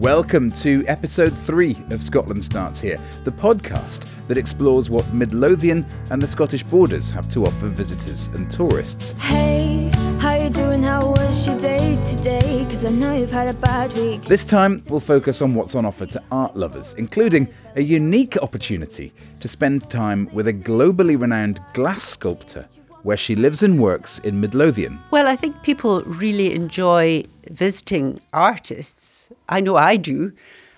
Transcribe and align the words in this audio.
Welcome 0.00 0.50
to 0.52 0.82
episode 0.86 1.36
three 1.36 1.76
of 1.90 2.02
Scotland 2.02 2.42
Starts 2.42 2.80
Here, 2.80 2.98
the 3.24 3.30
podcast 3.30 4.08
that 4.28 4.38
explores 4.38 4.88
what 4.88 5.06
Midlothian 5.12 5.84
and 6.10 6.22
the 6.22 6.26
Scottish 6.26 6.62
borders 6.62 7.10
have 7.10 7.28
to 7.28 7.44
offer 7.44 7.66
visitors 7.66 8.28
and 8.28 8.50
tourists. 8.50 9.12
Hey, 9.20 9.90
how 10.18 10.36
you 10.36 10.48
doing? 10.48 10.82
How 10.82 11.06
was 11.06 11.46
your 11.46 11.60
day 11.60 12.02
today? 12.08 12.64
Cause 12.70 12.86
I 12.86 12.92
know 12.92 13.14
you've 13.14 13.30
had 13.30 13.54
a 13.54 13.58
bad 13.58 13.92
week. 13.92 14.22
This 14.22 14.46
time, 14.46 14.82
we'll 14.88 15.00
focus 15.00 15.42
on 15.42 15.54
what's 15.54 15.74
on 15.74 15.84
offer 15.84 16.06
to 16.06 16.22
art 16.32 16.56
lovers, 16.56 16.94
including 16.94 17.46
a 17.76 17.82
unique 17.82 18.38
opportunity 18.38 19.12
to 19.40 19.48
spend 19.48 19.90
time 19.90 20.30
with 20.32 20.48
a 20.48 20.54
globally 20.54 21.20
renowned 21.20 21.60
glass 21.74 22.02
sculptor 22.02 22.66
where 23.02 23.16
she 23.16 23.34
lives 23.34 23.62
and 23.62 23.80
works 23.80 24.18
in 24.20 24.40
Midlothian. 24.40 25.00
Well, 25.10 25.26
I 25.26 25.36
think 25.36 25.62
people 25.62 26.02
really 26.02 26.54
enjoy 26.54 27.24
visiting 27.50 28.20
artists. 28.32 29.30
I 29.48 29.60
know 29.60 29.76
I 29.76 29.96
do. 29.96 30.32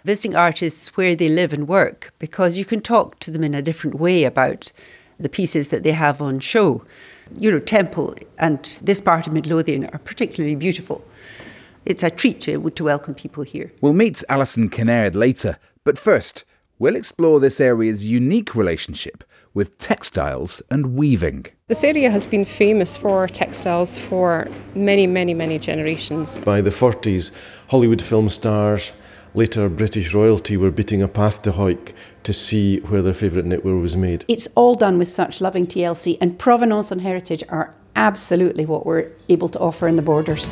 Visiting 0.04 0.34
artists 0.34 0.96
where 0.96 1.14
they 1.14 1.28
live 1.28 1.52
and 1.52 1.68
work 1.68 2.12
because 2.18 2.56
you 2.56 2.64
can 2.64 2.80
talk 2.80 3.20
to 3.20 3.30
them 3.30 3.44
in 3.44 3.54
a 3.54 3.62
different 3.62 4.00
way 4.00 4.24
about 4.24 4.72
the 5.18 5.28
pieces 5.28 5.68
that 5.68 5.84
they 5.84 5.92
have 5.92 6.20
on 6.20 6.40
show. 6.40 6.84
You 7.38 7.52
know, 7.52 7.60
Temple 7.60 8.16
and 8.38 8.64
this 8.82 9.00
part 9.00 9.26
of 9.26 9.32
Midlothian 9.32 9.86
are 9.86 9.98
particularly 9.98 10.56
beautiful. 10.56 11.04
It's 11.84 12.02
a 12.02 12.10
treat 12.10 12.40
to, 12.42 12.70
to 12.70 12.84
welcome 12.84 13.14
people 13.14 13.44
here. 13.44 13.72
We'll 13.80 13.92
meet 13.92 14.22
Alison 14.28 14.70
Kinnaird 14.70 15.14
later, 15.14 15.58
but 15.84 15.98
first, 15.98 16.44
we'll 16.78 16.96
explore 16.96 17.40
this 17.40 17.60
area's 17.60 18.04
unique 18.04 18.54
relationship 18.54 19.24
with 19.54 19.78
textiles 19.78 20.62
and 20.70 20.94
weaving. 20.94 21.46
This 21.68 21.84
area 21.84 22.10
has 22.10 22.26
been 22.26 22.44
famous 22.44 22.96
for 22.96 23.26
textiles 23.28 23.98
for 23.98 24.48
many, 24.74 25.06
many, 25.06 25.34
many 25.34 25.58
generations. 25.58 26.40
By 26.40 26.60
the 26.60 26.70
40s, 26.70 27.30
Hollywood 27.68 28.02
film 28.02 28.28
stars, 28.28 28.92
later 29.34 29.68
British 29.68 30.14
royalty, 30.14 30.56
were 30.56 30.70
beating 30.70 31.02
a 31.02 31.08
path 31.08 31.42
to 31.42 31.52
Hawick 31.52 31.94
to 32.24 32.32
see 32.32 32.80
where 32.80 33.02
their 33.02 33.14
favourite 33.14 33.46
knitwear 33.46 33.80
was 33.80 33.96
made. 33.96 34.24
It's 34.28 34.48
all 34.54 34.74
done 34.74 34.98
with 34.98 35.08
such 35.08 35.40
loving 35.40 35.66
TLC, 35.66 36.18
and 36.20 36.38
provenance 36.38 36.90
and 36.90 37.00
heritage 37.00 37.42
are 37.48 37.74
absolutely 37.96 38.66
what 38.66 38.86
we're 38.86 39.10
able 39.28 39.48
to 39.50 39.58
offer 39.58 39.88
in 39.88 39.96
the 39.96 40.02
borders. 40.02 40.48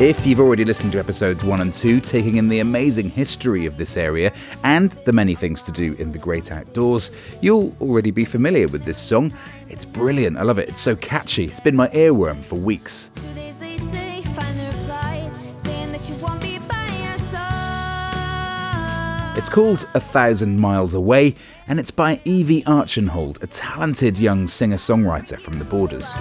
If 0.00 0.26
you've 0.26 0.40
already 0.40 0.64
listened 0.64 0.92
to 0.92 0.98
episodes 0.98 1.44
one 1.44 1.60
and 1.60 1.74
two, 1.74 2.00
taking 2.00 2.36
in 2.36 2.48
the 2.48 2.60
amazing 2.60 3.10
history 3.10 3.66
of 3.66 3.76
this 3.76 3.98
area 3.98 4.32
and 4.64 4.92
the 5.04 5.12
many 5.12 5.34
things 5.34 5.60
to 5.64 5.72
do 5.72 5.92
in 5.98 6.10
the 6.10 6.16
great 6.16 6.50
outdoors, 6.50 7.10
you'll 7.42 7.76
already 7.82 8.10
be 8.10 8.24
familiar 8.24 8.66
with 8.66 8.84
this 8.84 8.96
song. 8.96 9.30
It's 9.68 9.84
brilliant. 9.84 10.38
I 10.38 10.42
love 10.42 10.58
it. 10.58 10.70
It's 10.70 10.80
so 10.80 10.96
catchy. 10.96 11.44
It's 11.44 11.60
been 11.60 11.76
my 11.76 11.88
earworm 11.88 12.42
for 12.42 12.54
weeks. 12.54 13.10
Two 13.14 13.34
days 13.34 13.60
later, 13.60 13.82
you 14.16 14.22
find 14.22 14.58
a 14.58 14.66
reply 14.68 15.30
saying 15.58 15.92
that 15.92 16.08
you 16.08 16.14
won't 16.16 16.40
be 16.40 16.58
by 16.60 16.86
your 17.06 17.18
side. 17.18 18.16
It's 19.36 19.50
called 19.50 19.86
A 19.92 20.00
Thousand 20.00 20.58
Miles 20.58 20.94
Away, 20.94 21.34
and 21.68 21.78
it's 21.78 21.90
by 21.90 22.22
Evie 22.24 22.64
Archenhold, 22.64 23.44
a 23.44 23.46
talented 23.46 24.18
young 24.18 24.48
singer 24.48 24.78
songwriter 24.78 25.38
from 25.38 25.58
the 25.58 25.66
borders. 25.66 26.14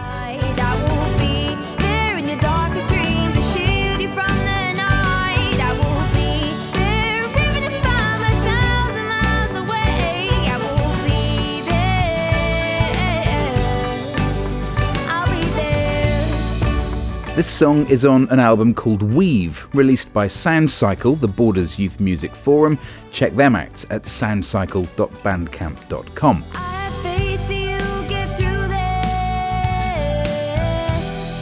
This 17.39 17.47
song 17.47 17.87
is 17.87 18.03
on 18.03 18.27
an 18.31 18.39
album 18.41 18.73
called 18.73 19.01
Weave, 19.01 19.65
released 19.73 20.11
by 20.11 20.25
Soundcycle, 20.25 21.17
the 21.17 21.29
Borders 21.29 21.79
Youth 21.79 22.01
Music 22.01 22.35
Forum. 22.35 22.77
Check 23.13 23.33
them 23.33 23.55
out 23.55 23.85
at 23.89 24.03
soundcycle.bandcamp.com. 24.03 26.43
I 26.53 26.57
have 26.57 27.01
faith 27.01 27.47
that 27.47 27.55
you'll 27.55 28.03
get 28.09 28.37
through 28.37 28.67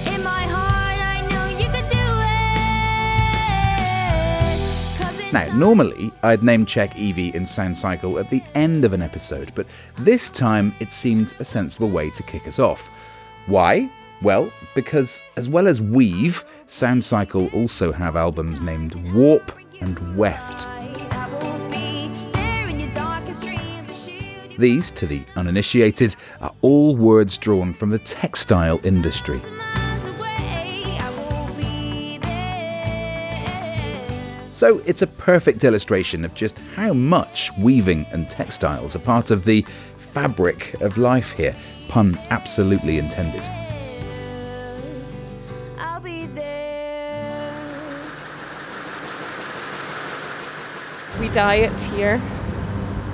this. 0.06 0.16
In 0.16 0.24
my 0.24 0.44
heart, 0.44 1.00
I 1.02 1.22
know 1.32 1.48
you 1.58 1.66
could 1.66 1.88
do 1.90 1.98
it. 4.54 4.58
'Cause 5.00 5.20
it's 5.20 5.34
Now, 5.34 5.52
normally 5.56 6.12
I'd 6.22 6.44
name 6.44 6.68
check 6.68 6.96
Evie 6.96 7.34
in 7.34 7.42
Soundcycle 7.42 8.20
at 8.20 8.30
the 8.30 8.44
end 8.54 8.86
of 8.86 8.94
an 8.94 9.02
episode, 9.02 9.52
but 9.56 9.66
this 9.98 10.30
time 10.30 10.76
it 10.80 10.92
seemed 10.92 11.34
a 11.40 11.44
sensible 11.44 11.90
way 11.90 12.12
to 12.12 12.22
kick 12.22 12.48
us 12.48 12.60
off. 12.60 12.88
Why? 13.48 13.90
Well, 14.22 14.52
because 14.74 15.24
as 15.36 15.48
well 15.48 15.68
as 15.68 15.80
Weave, 15.80 16.44
Soundcycle 16.66 17.54
also 17.54 17.92
have 17.92 18.16
albums 18.16 18.62
named 18.62 18.96
Warp 19.14 19.52
and 19.80 20.18
Weft. 20.18 20.68
These, 24.58 24.90
to 24.92 25.06
the 25.06 25.22
uninitiated, 25.36 26.16
are 26.42 26.54
all 26.62 26.96
words 26.96 27.38
drawn 27.38 27.74
from 27.74 27.92
the 27.92 28.00
textile 28.00 28.80
industry. 28.84 29.40
So 34.52 34.82
it's 34.88 35.04
a 35.04 35.08
perfect 35.08 35.64
illustration 35.64 36.26
of 36.26 36.34
just 36.34 36.58
how 36.76 36.94
much 36.94 37.52
weaving 37.60 38.08
and 38.12 38.28
textiles 38.28 38.96
are 38.96 39.00
part 39.00 39.30
of 39.30 39.46
the 39.46 39.62
fabric 39.98 40.74
of 40.82 40.98
life 40.98 41.34
here, 41.34 41.56
pun 41.88 42.18
absolutely 42.32 42.98
intended. 42.98 43.44
We 51.20 51.30
dye 51.30 51.56
it 51.56 51.78
here, 51.80 52.22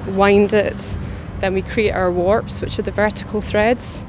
wind 0.07 0.53
it, 0.53 0.97
then 1.39 1.53
we 1.53 1.61
create 1.61 1.91
our 1.91 2.11
warps, 2.11 2.61
which 2.61 2.77
are 2.79 2.83
the 2.83 2.91
vertical 2.91 3.41
threads, 3.41 4.05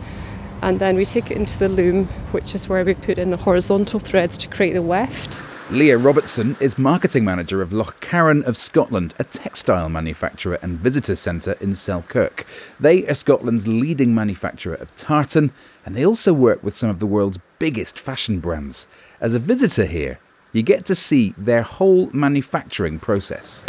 and 0.62 0.78
then 0.78 0.96
we 0.96 1.04
take 1.04 1.30
it 1.30 1.36
into 1.36 1.58
the 1.58 1.68
loom, 1.68 2.06
which 2.32 2.54
is 2.54 2.68
where 2.68 2.84
we 2.84 2.94
put 2.94 3.18
in 3.18 3.30
the 3.30 3.36
horizontal 3.36 4.00
threads 4.00 4.36
to 4.38 4.48
create 4.48 4.72
the 4.72 4.82
weft. 4.82 5.42
Leah 5.70 5.96
Robertson 5.96 6.56
is 6.60 6.76
marketing 6.76 7.24
manager 7.24 7.62
of 7.62 7.72
Loch 7.72 7.98
Lochcarron 8.14 8.44
of 8.44 8.56
Scotland, 8.56 9.14
a 9.18 9.24
textile 9.24 9.88
manufacturer 9.88 10.58
and 10.62 10.78
visitor 10.78 11.16
centre 11.16 11.56
in 11.60 11.74
Selkirk. 11.74 12.46
They 12.78 13.06
are 13.08 13.14
Scotland's 13.14 13.66
leading 13.66 14.14
manufacturer 14.14 14.74
of 14.74 14.94
tartan, 14.94 15.52
and 15.84 15.96
they 15.96 16.06
also 16.06 16.32
work 16.32 16.62
with 16.62 16.76
some 16.76 16.90
of 16.90 17.00
the 17.00 17.06
world's 17.06 17.38
biggest 17.58 17.98
fashion 17.98 18.40
brands. 18.40 18.86
As 19.20 19.34
a 19.34 19.38
visitor 19.38 19.86
here, 19.86 20.20
you 20.52 20.62
get 20.62 20.84
to 20.84 20.94
see 20.94 21.34
their 21.36 21.62
whole 21.62 22.10
manufacturing 22.12 23.00
process. 23.00 23.64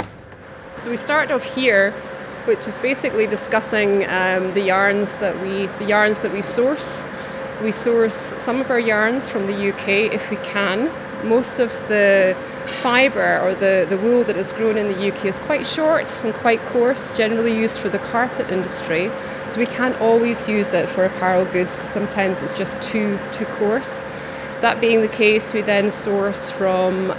So 0.78 0.90
we 0.90 0.98
start 0.98 1.32
off 1.32 1.56
here, 1.56 1.92
which 2.44 2.68
is 2.68 2.78
basically 2.80 3.28
discussing 3.28 4.04
um, 4.10 4.54
the 4.54 4.62
yarns 4.62 5.16
that 5.18 5.42
we 5.42 5.68
the 5.80 5.86
yarns 5.86 6.20
that 6.20 6.34
we 6.34 6.42
source. 6.42 7.08
We 7.64 7.72
source 7.72 8.14
some 8.14 8.60
of 8.60 8.70
our 8.70 8.80
yarns 8.80 9.30
from 9.30 9.48
the 9.48 9.70
UK 9.70 10.14
if 10.14 10.30
we 10.30 10.36
can. 10.38 10.92
Most 11.26 11.60
of 11.60 11.72
the 11.88 12.36
fibre 12.66 13.40
or 13.42 13.56
the, 13.56 13.86
the 13.90 13.98
wool 13.98 14.26
that 14.26 14.36
is 14.36 14.52
grown 14.52 14.78
in 14.78 14.88
the 14.88 15.12
UK 15.12 15.26
is 15.26 15.40
quite 15.40 15.66
short 15.66 16.22
and 16.26 16.34
quite 16.34 16.60
coarse, 16.66 17.16
generally 17.16 17.58
used 17.58 17.78
for 17.78 17.88
the 17.88 18.00
carpet 18.00 18.52
industry. 18.52 19.10
So 19.48 19.60
we 19.60 19.68
can't 19.68 19.96
always 20.02 20.50
use 20.50 20.74
it 20.74 20.90
for 20.90 21.06
apparel 21.06 21.46
goods 21.46 21.78
because 21.78 21.90
sometimes 21.90 22.44
it's 22.44 22.58
just 22.58 22.80
too 22.82 23.18
too 23.32 23.46
coarse. 23.46 24.04
That 24.60 24.82
being 24.82 25.02
the 25.02 25.08
case, 25.08 25.54
we 25.54 25.62
then 25.62 25.90
source 25.90 26.50
from 26.50 27.16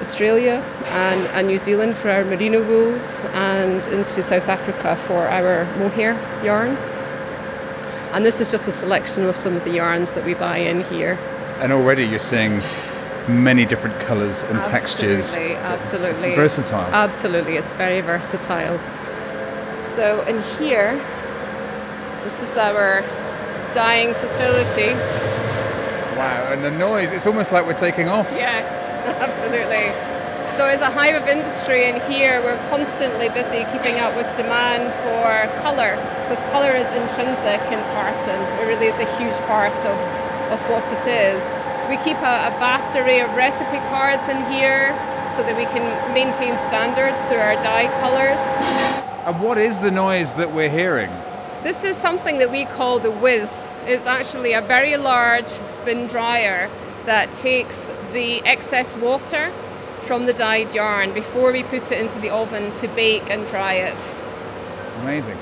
Australia 0.00 0.64
and, 0.86 1.20
and 1.28 1.46
New 1.46 1.58
Zealand 1.58 1.96
for 1.96 2.10
our 2.10 2.24
merino 2.24 2.62
wools 2.62 3.26
and 3.26 3.86
into 3.88 4.22
South 4.22 4.48
Africa 4.48 4.96
for 4.96 5.28
our 5.28 5.64
mohair 5.76 6.14
yarn. 6.44 6.76
And 8.12 8.26
this 8.26 8.40
is 8.40 8.48
just 8.48 8.66
a 8.66 8.72
selection 8.72 9.24
of 9.24 9.36
some 9.36 9.56
of 9.56 9.64
the 9.64 9.72
yarns 9.72 10.12
that 10.12 10.24
we 10.24 10.34
buy 10.34 10.58
in 10.58 10.82
here. 10.84 11.18
And 11.60 11.72
already 11.72 12.04
you're 12.04 12.18
seeing 12.18 12.60
many 13.28 13.64
different 13.64 14.00
colours 14.00 14.42
and 14.44 14.62
textures. 14.64 15.36
Absolutely, 15.36 15.56
absolutely. 15.56 16.28
It's 16.28 16.36
versatile. 16.36 16.80
Absolutely, 16.92 17.56
it's 17.56 17.70
very 17.72 18.00
versatile. 18.00 18.78
So 19.94 20.22
in 20.22 20.42
here, 20.58 20.94
this 22.24 22.42
is 22.42 22.56
our 22.56 23.02
dyeing 23.74 24.14
facility. 24.14 24.92
wow, 26.16 26.52
and 26.52 26.64
the 26.64 26.70
noise, 26.72 27.12
it's 27.12 27.26
almost 27.26 27.52
like 27.52 27.66
we're 27.66 27.74
taking 27.74 28.08
off. 28.08 28.30
Yes, 28.32 28.89
absolutely. 29.24 29.92
So, 30.56 30.66
as 30.66 30.80
a 30.82 30.90
hive 30.90 31.14
of 31.14 31.28
industry 31.28 31.88
in 31.88 32.00
here, 32.10 32.42
we're 32.42 32.60
constantly 32.68 33.28
busy 33.30 33.64
keeping 33.72 33.96
up 34.00 34.14
with 34.16 34.28
demand 34.36 34.92
for 35.00 35.48
colour, 35.62 35.96
because 36.28 36.42
colour 36.50 36.74
is 36.76 36.90
intrinsic 36.92 37.62
in 37.72 37.80
tartan. 37.88 38.36
It 38.60 38.66
really 38.68 38.86
is 38.86 38.98
a 38.98 39.08
huge 39.16 39.38
part 39.46 39.72
of, 39.86 39.96
of 40.52 40.60
what 40.68 40.84
it 40.92 41.06
is. 41.06 41.58
We 41.88 41.96
keep 42.04 42.18
a, 42.18 42.50
a 42.50 42.52
vast 42.60 42.96
array 42.96 43.20
of 43.20 43.32
recipe 43.36 43.78
cards 43.88 44.28
in 44.28 44.36
here 44.52 44.92
so 45.30 45.42
that 45.44 45.56
we 45.56 45.64
can 45.64 45.86
maintain 46.12 46.58
standards 46.58 47.24
through 47.24 47.38
our 47.38 47.54
dye 47.62 47.88
colours. 48.00 48.42
And 49.26 49.40
what 49.40 49.56
is 49.56 49.80
the 49.80 49.90
noise 49.90 50.34
that 50.34 50.52
we're 50.52 50.68
hearing? 50.68 51.10
This 51.62 51.84
is 51.84 51.96
something 51.96 52.38
that 52.38 52.50
we 52.50 52.64
call 52.64 52.98
the 52.98 53.10
whiz. 53.10 53.76
It's 53.86 54.06
actually 54.06 54.54
a 54.54 54.60
very 54.60 54.96
large 54.96 55.46
spin 55.46 56.06
dryer 56.06 56.68
that 57.06 57.32
takes 57.32 57.88
the 58.12 58.40
excess 58.44 58.96
water 58.96 59.50
from 60.06 60.26
the 60.26 60.32
dyed 60.32 60.74
yarn 60.74 61.12
before 61.14 61.52
we 61.52 61.62
put 61.62 61.92
it 61.92 62.00
into 62.00 62.18
the 62.18 62.30
oven 62.30 62.72
to 62.72 62.88
bake 62.88 63.30
and 63.30 63.46
dry 63.46 63.74
it. 63.74 64.16
Amazing. 65.02 65.38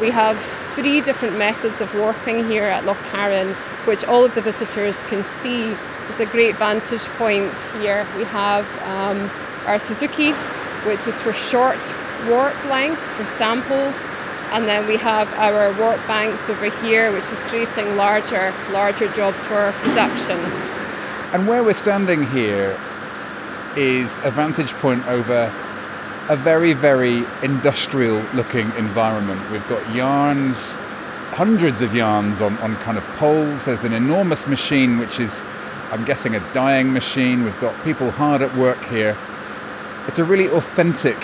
We 0.00 0.10
have 0.10 0.40
three 0.74 1.00
different 1.00 1.36
methods 1.36 1.80
of 1.80 1.94
warping 1.94 2.48
here 2.48 2.64
at 2.64 2.84
Loch 2.84 3.02
Carron, 3.10 3.48
which 3.84 4.04
all 4.04 4.24
of 4.24 4.34
the 4.34 4.40
visitors 4.40 5.04
can 5.04 5.22
see. 5.22 5.76
It's 6.08 6.20
a 6.20 6.26
great 6.26 6.56
vantage 6.56 7.06
point 7.18 7.54
here. 7.80 8.06
We 8.16 8.24
have 8.24 8.66
um, 8.82 9.30
our 9.66 9.78
Suzuki, 9.78 10.32
which 10.88 11.06
is 11.06 11.20
for 11.20 11.32
short 11.32 11.94
warp 12.28 12.54
lengths, 12.66 13.16
for 13.16 13.26
samples, 13.26 14.12
and 14.52 14.66
then 14.66 14.86
we 14.86 14.96
have 14.96 15.32
our 15.34 15.72
warp 15.78 16.04
banks 16.06 16.50
over 16.50 16.70
here, 16.82 17.12
which 17.12 17.30
is 17.30 17.42
creating 17.44 17.96
larger, 17.96 18.52
larger 18.72 19.10
jobs 19.12 19.46
for 19.46 19.72
production. 19.78 20.38
And 21.32 21.46
where 21.46 21.62
we're 21.62 21.72
standing 21.72 22.26
here 22.26 22.76
is 23.76 24.18
a 24.24 24.30
vantage 24.30 24.72
point 24.74 25.06
over 25.06 25.52
a 26.28 26.36
very, 26.36 26.72
very 26.72 27.24
industrial 27.42 28.22
looking 28.34 28.70
environment. 28.76 29.40
We've 29.50 29.66
got 29.68 29.94
yarns, 29.94 30.74
hundreds 31.30 31.80
of 31.80 31.94
yarns 31.94 32.40
on, 32.40 32.56
on 32.58 32.74
kind 32.76 32.98
of 32.98 33.04
poles. 33.16 33.64
There's 33.64 33.84
an 33.84 33.92
enormous 33.92 34.46
machine, 34.46 34.98
which 34.98 35.20
is, 35.20 35.44
I'm 35.92 36.04
guessing, 36.04 36.34
a 36.34 36.40
dyeing 36.52 36.92
machine. 36.92 37.44
We've 37.44 37.60
got 37.60 37.74
people 37.84 38.10
hard 38.10 38.42
at 38.42 38.54
work 38.56 38.84
here. 38.86 39.16
It's 40.08 40.18
a 40.18 40.24
really 40.24 40.48
authentic 40.48 41.16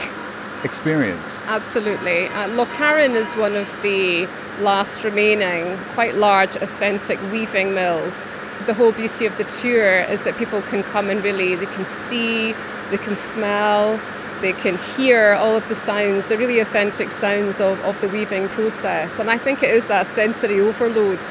experience. 0.67 1.41
Absolutely. 1.47 2.27
Uh, 2.27 2.49
Loch 2.49 2.69
Carron 2.77 3.13
is 3.13 3.33
one 3.35 3.55
of 3.55 3.69
the 3.83 4.29
last 4.61 5.05
remaining 5.05 5.79
quite 5.95 6.15
large 6.17 6.57
authentic 6.57 7.19
weaving 7.33 7.73
mills. 7.73 8.29
The 8.67 8.75
whole 8.75 8.93
beauty 8.93 9.25
of 9.25 9.39
the 9.39 9.45
tour 9.45 10.01
is 10.13 10.25
that 10.25 10.37
people 10.37 10.61
can 10.63 10.83
come 10.83 11.09
and 11.09 11.23
really 11.25 11.55
they 11.55 11.67
can 11.67 11.85
see, 11.85 12.53
they 12.91 12.99
can 12.99 13.17
smell, 13.17 14.01
they 14.41 14.53
can 14.53 14.77
hear 14.77 15.33
all 15.35 15.57
of 15.57 15.69
the 15.69 15.75
sounds, 15.75 16.27
the 16.27 16.37
really 16.37 16.59
authentic 16.59 17.13
sounds 17.13 17.61
of, 17.61 17.83
of 17.85 18.01
the 18.01 18.09
weaving 18.09 18.49
process. 18.49 19.19
And 19.19 19.31
I 19.31 19.39
think 19.39 19.63
it 19.63 19.71
is 19.71 19.87
that 19.87 20.07
sensory 20.07 20.61
overload 20.61 21.23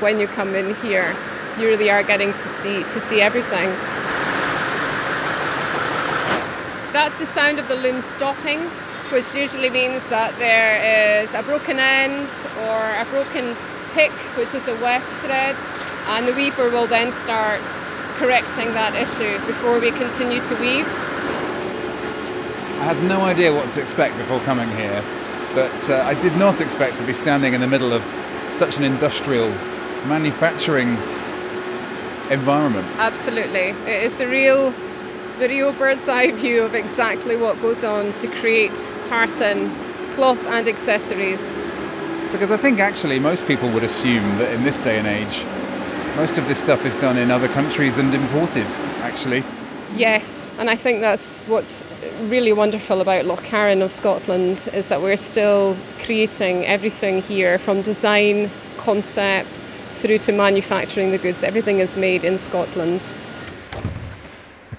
when 0.00 0.20
you 0.20 0.26
come 0.26 0.54
in 0.54 0.74
here. 0.76 1.16
You 1.58 1.66
really 1.66 1.90
are 1.90 2.02
getting 2.02 2.32
to 2.32 2.38
see 2.38 2.82
to 2.82 3.00
see 3.00 3.20
everything. 3.20 3.68
That's 6.92 7.18
the 7.18 7.26
sound 7.26 7.58
of 7.58 7.68
the 7.68 7.74
loom 7.74 8.00
stopping, 8.00 8.60
which 9.12 9.34
usually 9.34 9.68
means 9.68 10.08
that 10.08 10.34
there 10.38 11.22
is 11.22 11.34
a 11.34 11.42
broken 11.42 11.78
end 11.78 12.28
or 12.64 12.80
a 12.96 13.04
broken 13.12 13.54
pick, 13.92 14.10
which 14.40 14.54
is 14.54 14.66
a 14.68 14.74
weft 14.80 15.06
thread, 15.20 15.54
and 16.16 16.26
the 16.26 16.32
weaver 16.32 16.70
will 16.70 16.86
then 16.86 17.12
start 17.12 17.60
correcting 18.16 18.72
that 18.72 18.94
issue 18.96 19.34
before 19.46 19.78
we 19.78 19.90
continue 19.92 20.40
to 20.40 20.54
weave. 20.56 20.88
I 22.80 22.94
had 22.94 23.02
no 23.04 23.20
idea 23.20 23.52
what 23.52 23.70
to 23.72 23.82
expect 23.82 24.16
before 24.16 24.40
coming 24.40 24.68
here, 24.70 25.04
but 25.54 25.90
uh, 25.90 26.02
I 26.06 26.14
did 26.22 26.34
not 26.38 26.60
expect 26.62 26.96
to 26.96 27.06
be 27.06 27.12
standing 27.12 27.52
in 27.52 27.60
the 27.60 27.68
middle 27.68 27.92
of 27.92 28.02
such 28.48 28.78
an 28.78 28.84
industrial 28.84 29.48
manufacturing 30.08 30.88
environment. 32.30 32.86
Absolutely. 32.96 33.76
It 33.84 34.04
is 34.04 34.16
the 34.16 34.26
real 34.26 34.72
the 35.42 35.48
real 35.48 35.72
bird's 35.72 36.08
eye 36.08 36.30
view 36.30 36.62
of 36.62 36.72
exactly 36.72 37.36
what 37.36 37.60
goes 37.60 37.82
on 37.82 38.12
to 38.12 38.28
create 38.28 38.70
tartan, 39.06 39.68
cloth 40.12 40.46
and 40.46 40.68
accessories. 40.68 41.60
Because 42.30 42.52
I 42.52 42.56
think 42.56 42.78
actually 42.78 43.18
most 43.18 43.48
people 43.48 43.68
would 43.70 43.82
assume 43.82 44.22
that 44.38 44.52
in 44.52 44.62
this 44.62 44.78
day 44.78 45.00
and 45.00 45.08
age, 45.08 45.44
most 46.14 46.38
of 46.38 46.46
this 46.46 46.60
stuff 46.60 46.86
is 46.86 46.94
done 46.94 47.18
in 47.18 47.32
other 47.32 47.48
countries 47.48 47.98
and 47.98 48.14
imported, 48.14 48.68
actually. 49.02 49.42
Yes, 49.96 50.48
and 50.60 50.70
I 50.70 50.76
think 50.76 51.00
that's 51.00 51.44
what's 51.48 51.84
really 52.28 52.52
wonderful 52.52 53.00
about 53.00 53.24
Loch 53.24 53.42
Carron 53.42 53.82
of 53.82 53.90
Scotland 53.90 54.68
is 54.72 54.86
that 54.86 55.02
we're 55.02 55.16
still 55.16 55.76
creating 56.04 56.66
everything 56.66 57.20
here 57.20 57.58
from 57.58 57.82
design, 57.82 58.48
concept, 58.76 59.54
through 59.54 60.18
to 60.18 60.30
manufacturing 60.30 61.10
the 61.10 61.18
goods. 61.18 61.42
Everything 61.42 61.80
is 61.80 61.96
made 61.96 62.22
in 62.22 62.38
Scotland. 62.38 63.12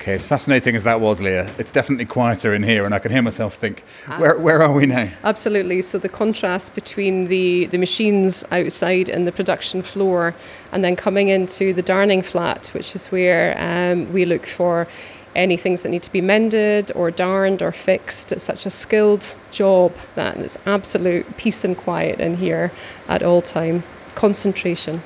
Okay, 0.03 0.15
as 0.15 0.25
fascinating 0.25 0.75
as 0.75 0.83
that 0.83 0.99
was, 0.99 1.21
Leah, 1.21 1.49
it's 1.57 1.71
definitely 1.71 2.03
quieter 2.03 2.53
in 2.53 2.61
here, 2.61 2.83
and 2.83 2.93
I 2.93 2.99
can 2.99 3.09
hear 3.09 3.21
myself 3.21 3.55
think, 3.55 3.85
where, 4.17 4.37
where 4.37 4.61
are 4.61 4.73
we 4.73 4.85
now? 4.85 5.07
Absolutely. 5.23 5.81
So 5.81 5.97
the 5.97 6.09
contrast 6.09 6.75
between 6.75 7.27
the, 7.27 7.67
the 7.67 7.77
machines 7.77 8.43
outside 8.51 9.07
and 9.07 9.25
the 9.25 9.31
production 9.31 9.81
floor, 9.81 10.35
and 10.73 10.83
then 10.83 10.97
coming 10.97 11.29
into 11.29 11.71
the 11.71 11.81
darning 11.81 12.21
flat, 12.21 12.67
which 12.73 12.97
is 12.97 13.13
where 13.13 13.55
um, 13.57 14.11
we 14.11 14.25
look 14.25 14.45
for 14.45 14.89
any 15.35 15.55
things 15.55 15.83
that 15.83 15.89
need 15.89 16.03
to 16.03 16.11
be 16.11 16.19
mended 16.19 16.91
or 16.95 17.09
darned 17.09 17.61
or 17.61 17.71
fixed. 17.71 18.33
It's 18.33 18.43
such 18.43 18.65
a 18.65 18.69
skilled 18.69 19.37
job 19.51 19.95
that 20.15 20.35
it's 20.35 20.57
absolute 20.65 21.37
peace 21.37 21.63
and 21.63 21.77
quiet 21.77 22.19
in 22.19 22.35
here 22.35 22.73
at 23.07 23.23
all 23.23 23.41
time. 23.41 23.83
Concentration. 24.15 25.01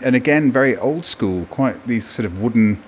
And 0.00 0.14
again, 0.14 0.52
very 0.52 0.76
old 0.76 1.04
school, 1.04 1.46
quite 1.46 1.88
these 1.88 2.06
sort 2.06 2.26
of 2.26 2.40
wooden, 2.40 2.80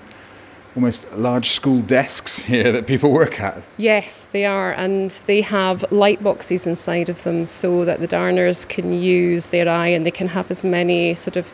almost 0.74 1.10
large 1.12 1.50
school 1.50 1.80
desks 1.80 2.38
here 2.50 2.72
that 2.72 2.86
people 2.86 3.10
work 3.10 3.40
at. 3.40 3.62
Yes, 3.76 4.26
they 4.32 4.44
are, 4.44 4.72
and 4.72 5.10
they 5.26 5.40
have 5.40 5.84
light 5.90 6.22
boxes 6.22 6.66
inside 6.66 7.08
of 7.08 7.22
them 7.22 7.44
so 7.44 7.84
that 7.84 8.00
the 8.00 8.06
darners 8.06 8.64
can 8.64 8.92
use 8.92 9.46
their 9.46 9.68
eye 9.68 9.88
and 9.88 10.04
they 10.04 10.10
can 10.10 10.28
have 10.28 10.50
as 10.50 10.64
many 10.64 11.14
sort 11.14 11.36
of 11.36 11.52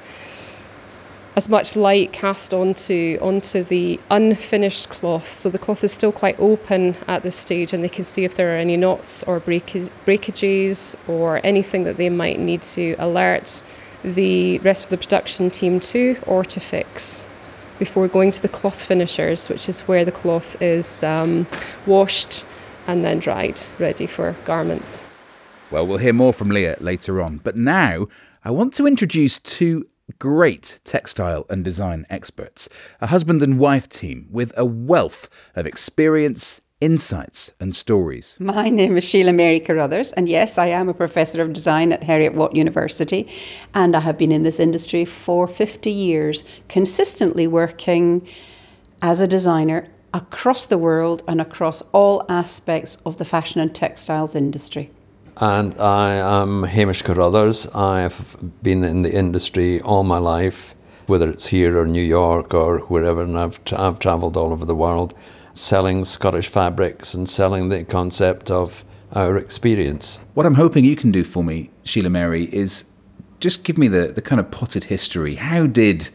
as 1.36 1.48
much 1.48 1.76
light 1.76 2.12
cast 2.12 2.52
onto 2.52 3.16
onto 3.20 3.62
the 3.62 4.00
unfinished 4.10 4.88
cloth. 4.88 5.28
So 5.28 5.48
the 5.48 5.58
cloth 5.58 5.84
is 5.84 5.92
still 5.92 6.10
quite 6.10 6.38
open 6.40 6.96
at 7.06 7.22
this 7.22 7.36
stage, 7.36 7.72
and 7.72 7.84
they 7.84 7.88
can 7.88 8.04
see 8.04 8.24
if 8.24 8.34
there 8.34 8.52
are 8.54 8.58
any 8.58 8.76
knots 8.76 9.22
or 9.24 9.38
breakage, 9.38 9.90
breakages 10.04 10.96
or 11.06 11.40
anything 11.44 11.84
that 11.84 11.98
they 11.98 12.10
might 12.10 12.40
need 12.40 12.62
to 12.62 12.96
alert 12.98 13.62
the 14.02 14.58
rest 14.60 14.84
of 14.84 14.90
the 14.90 14.96
production 14.96 15.50
team 15.50 15.78
to 15.78 16.18
or 16.26 16.42
to 16.42 16.58
fix 16.58 17.26
before 17.80 18.06
going 18.06 18.30
to 18.30 18.40
the 18.40 18.48
cloth 18.48 18.80
finishers, 18.80 19.48
which 19.48 19.68
is 19.68 19.80
where 19.82 20.04
the 20.04 20.12
cloth 20.12 20.60
is 20.62 21.02
um, 21.02 21.48
washed 21.86 22.44
and 22.86 23.04
then 23.04 23.18
dried, 23.18 23.60
ready 23.80 24.06
for 24.06 24.36
garments. 24.44 25.04
Well, 25.72 25.86
we'll 25.86 25.98
hear 25.98 26.12
more 26.12 26.32
from 26.32 26.50
Leah 26.50 26.76
later 26.78 27.20
on. 27.20 27.38
But 27.38 27.56
now, 27.56 28.06
I 28.44 28.50
want 28.50 28.74
to 28.74 28.86
introduce 28.86 29.38
two 29.38 29.88
great 30.18 30.80
textile 30.84 31.46
and 31.48 31.64
design 31.64 32.04
experts, 32.10 32.68
a 33.00 33.06
husband 33.06 33.42
and 33.42 33.58
wife 33.58 33.88
team 33.88 34.28
with 34.30 34.52
a 34.56 34.64
wealth 34.64 35.28
of 35.56 35.66
experience, 35.66 36.60
insights, 36.80 37.52
and 37.60 37.76
stories. 37.76 38.36
My 38.40 38.70
name 38.70 38.96
is 38.96 39.04
Sheila 39.04 39.32
Mary 39.32 39.60
Carruthers, 39.60 40.12
and 40.12 40.28
yes, 40.28 40.56
I 40.56 40.66
am 40.66 40.88
a 40.88 40.94
professor 40.94 41.42
of 41.42 41.52
design 41.52 41.92
at 41.92 42.02
Heriot 42.02 42.34
Watt 42.34 42.56
University, 42.56 43.28
and 43.74 43.94
I 43.94 44.00
have 44.00 44.16
been 44.16 44.32
in 44.32 44.42
this 44.42 44.58
industry 44.58 45.04
for 45.04 45.46
50 45.46 45.90
years, 45.90 46.42
consistently 46.68 47.46
working 47.46 48.26
as 49.02 49.20
a 49.20 49.26
designer 49.26 49.88
across 50.14 50.66
the 50.66 50.78
world 50.78 51.22
and 51.28 51.40
across 51.40 51.82
all 51.92 52.24
aspects 52.28 52.96
of 53.04 53.18
the 53.18 53.24
fashion 53.24 53.60
and 53.60 53.74
textiles 53.74 54.34
industry. 54.34 54.90
And 55.36 55.78
I 55.78 56.14
am 56.14 56.64
Hamish 56.64 57.02
Carruthers. 57.02 57.66
I've 57.68 58.36
been 58.62 58.84
in 58.84 59.02
the 59.02 59.14
industry 59.14 59.80
all 59.82 60.02
my 60.02 60.18
life, 60.18 60.74
whether 61.06 61.30
it's 61.30 61.46
here 61.46 61.78
or 61.78 61.86
New 61.86 62.02
York 62.02 62.52
or 62.52 62.80
wherever, 62.80 63.22
and 63.22 63.38
I've, 63.38 63.62
tra- 63.64 63.80
I've 63.80 63.98
travelled 63.98 64.36
all 64.36 64.52
over 64.52 64.64
the 64.64 64.74
world 64.74 65.14
selling 65.54 66.04
Scottish 66.04 66.48
fabrics 66.48 67.14
and 67.14 67.28
selling 67.28 67.68
the 67.68 67.84
concept 67.84 68.50
of 68.50 68.84
our 69.12 69.36
experience. 69.36 70.20
What 70.34 70.46
I'm 70.46 70.54
hoping 70.54 70.84
you 70.84 70.96
can 70.96 71.10
do 71.10 71.24
for 71.24 71.42
me, 71.42 71.70
Sheila 71.84 72.10
Mary, 72.10 72.44
is 72.54 72.90
just 73.40 73.64
give 73.64 73.78
me 73.78 73.88
the, 73.88 74.08
the 74.08 74.22
kind 74.22 74.40
of 74.40 74.50
potted 74.50 74.84
history. 74.84 75.36
How 75.36 75.66
did 75.66 76.10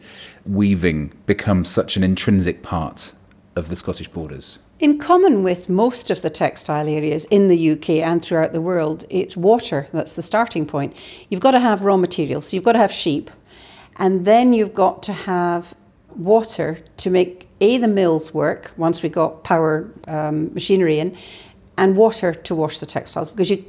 weaving 0.46 1.12
become 1.26 1.64
such 1.64 1.96
an 1.96 2.04
intrinsic 2.04 2.62
part 2.62 3.12
of 3.54 3.68
the 3.68 3.76
Scottish 3.76 4.08
borders? 4.08 4.60
In 4.78 4.98
common 4.98 5.42
with 5.42 5.68
most 5.68 6.10
of 6.10 6.22
the 6.22 6.30
textile 6.30 6.86
areas 6.86 7.24
in 7.26 7.48
the 7.48 7.72
UK 7.72 7.90
and 7.90 8.22
throughout 8.22 8.52
the 8.52 8.60
world, 8.60 9.06
it's 9.08 9.36
water 9.36 9.88
that's 9.92 10.12
the 10.12 10.22
starting 10.22 10.66
point. 10.66 10.94
You've 11.30 11.40
got 11.40 11.52
to 11.52 11.60
have 11.60 11.82
raw 11.82 11.96
materials, 11.96 12.48
so 12.48 12.56
you've 12.56 12.64
got 12.64 12.72
to 12.72 12.78
have 12.78 12.92
sheep, 12.92 13.30
and 13.96 14.26
then 14.26 14.52
you've 14.52 14.74
got 14.74 15.02
to 15.04 15.14
have 15.14 15.74
water 16.14 16.80
to 16.98 17.10
make 17.10 17.45
A, 17.60 17.78
the 17.78 17.88
mills 17.88 18.34
work 18.34 18.70
once 18.76 19.02
we 19.02 19.08
got 19.08 19.44
power 19.44 19.90
um, 20.06 20.52
machinery 20.52 20.98
in, 20.98 21.16
and 21.78 21.96
water 21.96 22.34
to 22.34 22.54
wash 22.54 22.78
the 22.78 22.86
textiles 22.86 23.30
because 23.30 23.50
you 23.50 23.64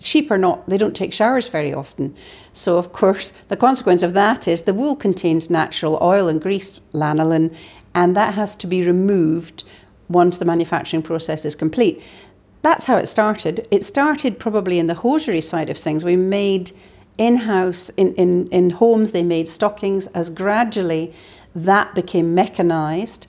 sheep 0.00 0.30
are 0.30 0.38
not 0.38 0.68
they 0.68 0.76
don't 0.76 0.96
take 0.96 1.12
showers 1.12 1.48
very 1.48 1.72
often. 1.72 2.14
So 2.52 2.78
of 2.78 2.92
course 2.92 3.32
the 3.48 3.56
consequence 3.56 4.02
of 4.02 4.12
that 4.14 4.46
is 4.46 4.62
the 4.62 4.74
wool 4.74 4.96
contains 4.96 5.48
natural 5.48 5.98
oil 6.02 6.28
and 6.28 6.40
grease 6.40 6.80
lanolin 6.92 7.54
and 7.94 8.16
that 8.16 8.34
has 8.34 8.56
to 8.56 8.66
be 8.66 8.86
removed 8.86 9.64
once 10.08 10.38
the 10.38 10.44
manufacturing 10.44 11.02
process 11.02 11.44
is 11.44 11.54
complete. 11.54 12.02
That's 12.62 12.86
how 12.86 12.96
it 12.96 13.06
started. 13.06 13.66
It 13.70 13.82
started 13.82 14.38
probably 14.38 14.78
in 14.78 14.86
the 14.86 14.94
hosiery 14.94 15.40
side 15.40 15.70
of 15.70 15.78
things. 15.78 16.04
We 16.04 16.16
made 16.16 16.72
in-house 17.18 17.90
in, 17.90 18.14
in, 18.14 18.48
in 18.48 18.70
homes 18.70 19.12
they 19.12 19.22
made 19.22 19.48
stockings 19.48 20.06
as 20.08 20.30
gradually 20.30 21.14
That 21.54 21.94
became 21.94 22.34
mechanised. 22.34 23.26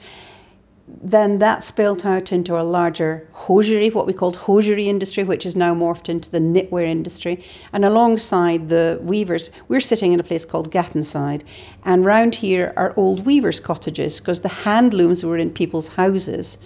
Then 0.88 1.40
that 1.40 1.64
spilled 1.64 2.06
out 2.06 2.32
into 2.32 2.60
a 2.60 2.62
larger 2.62 3.28
hosiery, 3.32 3.90
what 3.90 4.06
we 4.06 4.14
called 4.14 4.36
hosiery 4.36 4.88
industry, 4.88 5.24
which 5.24 5.46
is 5.46 5.56
now 5.56 5.74
morphed 5.74 6.10
into 6.10 6.30
the 6.30 6.40
knitwear 6.40 6.86
industry. 6.86 7.44
And 7.74 7.84
alongside 7.84 8.70
the 8.70 9.00
weavers, 9.02 9.50
we're 9.68 9.80
sitting 9.80 10.14
in 10.14 10.20
a 10.20 10.24
place 10.24 10.46
called 10.46 10.72
Gattonside. 10.72 11.44
And 11.84 12.06
round 12.06 12.36
here 12.36 12.72
are 12.78 12.94
old 12.96 13.26
weavers' 13.26 13.60
cottages 13.60 14.20
because 14.20 14.42
the 14.42 14.50
hand 14.50 14.94
looms 14.94 15.24
were 15.24 15.38
in 15.38 15.50
people's 15.52 15.90
houses, 15.90 16.60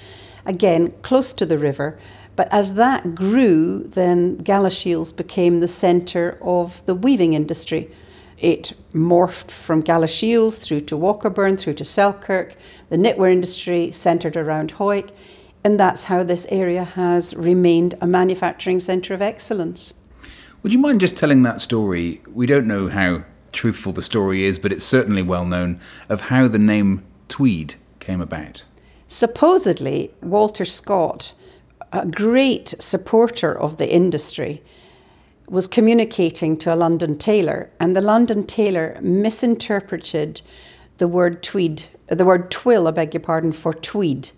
again, 0.46 0.94
close 1.02 1.32
to 1.34 1.46
the 1.46 1.58
river. 1.58 1.98
But 2.36 2.52
as 2.52 2.76
that 2.76 3.16
grew, 3.16 3.84
then 3.84 4.38
Galashiels 4.38 5.16
became 5.16 5.60
the 5.60 5.68
centre 5.68 6.38
of 6.42 6.86
the 6.86 6.96
weaving 6.96 7.34
industry. 7.34 7.90
It 8.40 8.74
morphed 8.94 9.52
from 9.52 9.84
Galashiels 9.84 10.58
through 10.58 10.82
to 10.82 10.96
Walkerburn, 10.96 11.60
through 11.60 11.74
to 11.74 11.84
Selkirk, 11.84 12.56
the 12.90 12.96
knitwear 12.98 13.32
industry 13.32 13.92
centred 13.92 14.38
around 14.38 14.72
Hawick, 14.74 15.10
and 15.64 15.78
that's 15.78 16.06
how 16.06 16.24
this 16.24 16.48
area 16.50 16.86
has 16.86 17.36
remained 17.36 17.96
a 18.00 18.08
manufacturing 18.08 18.80
centre 18.80 19.14
of 19.14 19.22
excellence. 19.22 19.94
Would 20.64 20.72
you 20.74 20.80
mind 20.80 21.02
just 21.02 21.18
telling 21.18 21.44
that 21.44 21.60
story? 21.60 22.22
We 22.34 22.46
don't 22.46 22.68
know 22.68 22.88
how 22.88 23.26
truthful 23.52 23.92
the 23.92 24.02
story 24.02 24.44
is, 24.44 24.58
but 24.58 24.72
it's 24.72 24.86
certainly 24.86 25.22
well 25.22 25.46
known 25.46 25.80
of 26.08 26.22
how 26.22 26.48
the 26.48 26.60
name 26.60 27.04
Tweed 27.28 27.76
came 28.00 28.22
about. 28.22 28.64
Supposedly, 29.08 30.14
Walter 30.22 30.66
Scott, 30.66 31.34
a 31.92 32.06
great 32.06 32.70
supporter 32.80 33.58
of 33.58 33.78
the 33.78 33.92
industry, 33.92 34.62
was 35.50 35.68
communicating 35.68 36.56
to 36.58 36.74
a 36.74 36.76
London 36.76 37.18
tailor, 37.18 37.70
and 37.80 37.96
the 37.96 38.02
London 38.02 38.46
tailor 38.46 38.98
misinterpreted 39.02 40.42
the 41.00 41.08
word 41.08 41.42
tweed, 41.42 41.84
the 42.08 42.26
word 42.26 42.52
twill, 42.52 42.88
I 42.88 42.92
beg 42.92 43.14
your 43.14 43.22
pardon, 43.22 43.52
for 43.52 43.74
tweed. 43.74 44.30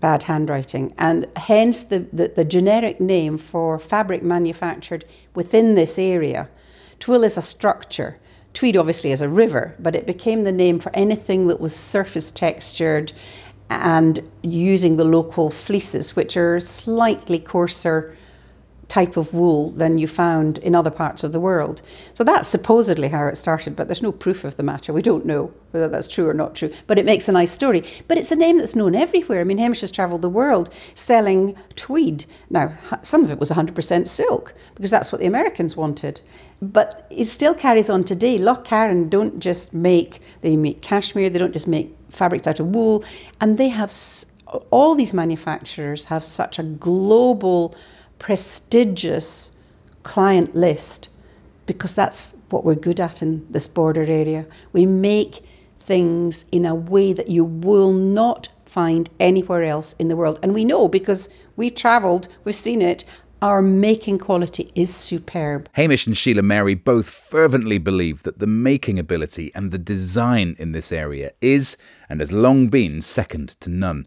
Bad 0.00 0.24
handwriting, 0.24 0.94
and 0.96 1.26
hence 1.36 1.82
the, 1.82 2.00
the, 2.12 2.28
the 2.28 2.44
generic 2.44 3.00
name 3.00 3.36
for 3.36 3.78
fabric 3.78 4.22
manufactured 4.22 5.04
within 5.34 5.74
this 5.74 5.98
area. 5.98 6.48
Twill 7.00 7.24
is 7.24 7.36
a 7.36 7.42
structure. 7.42 8.18
Tweed 8.54 8.76
obviously 8.76 9.10
is 9.10 9.20
a 9.20 9.28
river, 9.28 9.74
but 9.78 9.94
it 9.94 10.06
became 10.06 10.44
the 10.44 10.52
name 10.52 10.78
for 10.78 10.94
anything 10.94 11.48
that 11.48 11.60
was 11.60 11.74
surface 11.74 12.30
textured 12.30 13.12
and 13.70 14.20
using 14.42 14.96
the 14.96 15.04
local 15.04 15.50
fleeces, 15.50 16.16
which 16.16 16.36
are 16.36 16.60
slightly 16.60 17.38
coarser 17.38 18.16
type 18.88 19.18
of 19.18 19.34
wool 19.34 19.70
than 19.70 19.98
you 19.98 20.08
found 20.08 20.56
in 20.58 20.74
other 20.74 20.90
parts 20.90 21.22
of 21.22 21.32
the 21.32 21.40
world. 21.40 21.82
So 22.14 22.24
that's 22.24 22.48
supposedly 22.48 23.08
how 23.08 23.26
it 23.26 23.36
started, 23.36 23.76
but 23.76 23.86
there's 23.86 24.02
no 24.02 24.12
proof 24.12 24.44
of 24.44 24.56
the 24.56 24.62
matter. 24.62 24.92
We 24.94 25.02
don't 25.02 25.26
know 25.26 25.52
whether 25.70 25.88
that's 25.88 26.08
true 26.08 26.26
or 26.26 26.34
not 26.34 26.54
true, 26.54 26.72
but 26.86 26.98
it 26.98 27.04
makes 27.04 27.28
a 27.28 27.32
nice 27.32 27.52
story. 27.52 27.84
But 28.08 28.16
it's 28.16 28.32
a 28.32 28.36
name 28.36 28.56
that's 28.56 28.74
known 28.74 28.94
everywhere. 28.94 29.42
I 29.42 29.44
mean, 29.44 29.58
Hamish 29.58 29.82
has 29.82 29.90
travelled 29.90 30.22
the 30.22 30.30
world 30.30 30.72
selling 30.94 31.54
tweed. 31.76 32.24
Now, 32.48 32.78
some 33.02 33.22
of 33.24 33.30
it 33.30 33.38
was 33.38 33.50
100% 33.50 34.06
silk 34.06 34.54
because 34.74 34.90
that's 34.90 35.12
what 35.12 35.20
the 35.20 35.26
Americans 35.26 35.76
wanted. 35.76 36.22
But 36.62 37.06
it 37.10 37.26
still 37.26 37.54
carries 37.54 37.90
on 37.90 38.04
today. 38.04 38.38
Loch 38.38 38.64
Carron 38.64 39.10
don't 39.10 39.38
just 39.38 39.74
make, 39.74 40.20
they 40.40 40.56
make 40.56 40.80
cashmere, 40.80 41.28
they 41.28 41.38
don't 41.38 41.52
just 41.52 41.68
make 41.68 41.94
fabrics 42.08 42.46
out 42.46 42.58
of 42.58 42.68
wool, 42.68 43.04
and 43.38 43.58
they 43.58 43.68
have, 43.68 43.92
all 44.70 44.94
these 44.94 45.12
manufacturers 45.12 46.06
have 46.06 46.24
such 46.24 46.58
a 46.58 46.62
global 46.62 47.74
prestigious 48.18 49.52
client 50.02 50.54
list 50.54 51.08
because 51.66 51.94
that's 51.94 52.34
what 52.50 52.64
we're 52.64 52.74
good 52.74 52.98
at 52.98 53.20
in 53.22 53.46
this 53.50 53.68
border 53.68 54.02
area. 54.02 54.46
We 54.72 54.86
make 54.86 55.44
things 55.78 56.44
in 56.50 56.64
a 56.64 56.74
way 56.74 57.12
that 57.12 57.28
you 57.28 57.44
will 57.44 57.92
not 57.92 58.48
find 58.64 59.08
anywhere 59.20 59.64
else 59.64 59.94
in 59.94 60.08
the 60.08 60.16
world. 60.16 60.38
And 60.42 60.54
we 60.54 60.64
know 60.64 60.88
because 60.88 61.28
we've 61.56 61.74
travelled, 61.74 62.28
we've 62.44 62.54
seen 62.54 62.82
it, 62.82 63.04
our 63.40 63.62
making 63.62 64.18
quality 64.18 64.72
is 64.74 64.94
superb. 64.94 65.68
Hamish 65.74 66.06
and 66.06 66.16
Sheila 66.16 66.42
Mary 66.42 66.74
both 66.74 67.08
fervently 67.08 67.78
believe 67.78 68.24
that 68.24 68.40
the 68.40 68.46
making 68.46 68.98
ability 68.98 69.52
and 69.54 69.70
the 69.70 69.78
design 69.78 70.56
in 70.58 70.72
this 70.72 70.90
area 70.90 71.32
is 71.40 71.76
and 72.08 72.20
has 72.20 72.32
long 72.32 72.68
been 72.68 73.00
second 73.00 73.50
to 73.60 73.70
none. 73.70 74.06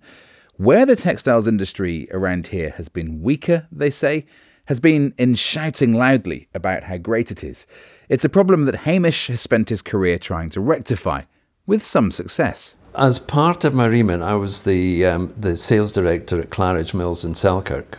Where 0.61 0.85
the 0.85 0.95
textiles 0.95 1.47
industry 1.47 2.07
around 2.11 2.45
here 2.45 2.69
has 2.77 2.87
been 2.87 3.23
weaker, 3.23 3.67
they 3.71 3.89
say, 3.89 4.27
has 4.65 4.79
been 4.79 5.15
in 5.17 5.33
shouting 5.33 5.95
loudly 5.95 6.49
about 6.53 6.83
how 6.83 6.97
great 6.97 7.31
it 7.31 7.43
is. 7.43 7.65
It's 8.09 8.25
a 8.25 8.29
problem 8.29 8.65
that 8.65 8.81
Hamish 8.81 9.25
has 9.25 9.41
spent 9.41 9.69
his 9.69 9.81
career 9.81 10.19
trying 10.19 10.51
to 10.51 10.61
rectify, 10.61 11.23
with 11.65 11.81
some 11.81 12.11
success. 12.11 12.75
As 12.95 13.17
part 13.17 13.65
of 13.65 13.73
my 13.73 13.87
remit, 13.87 14.21
I 14.21 14.35
was 14.35 14.61
the, 14.61 15.03
um, 15.03 15.33
the 15.35 15.57
sales 15.57 15.91
director 15.91 16.39
at 16.39 16.51
Claridge 16.51 16.93
Mills 16.93 17.25
in 17.25 17.33
Selkirk. 17.33 17.97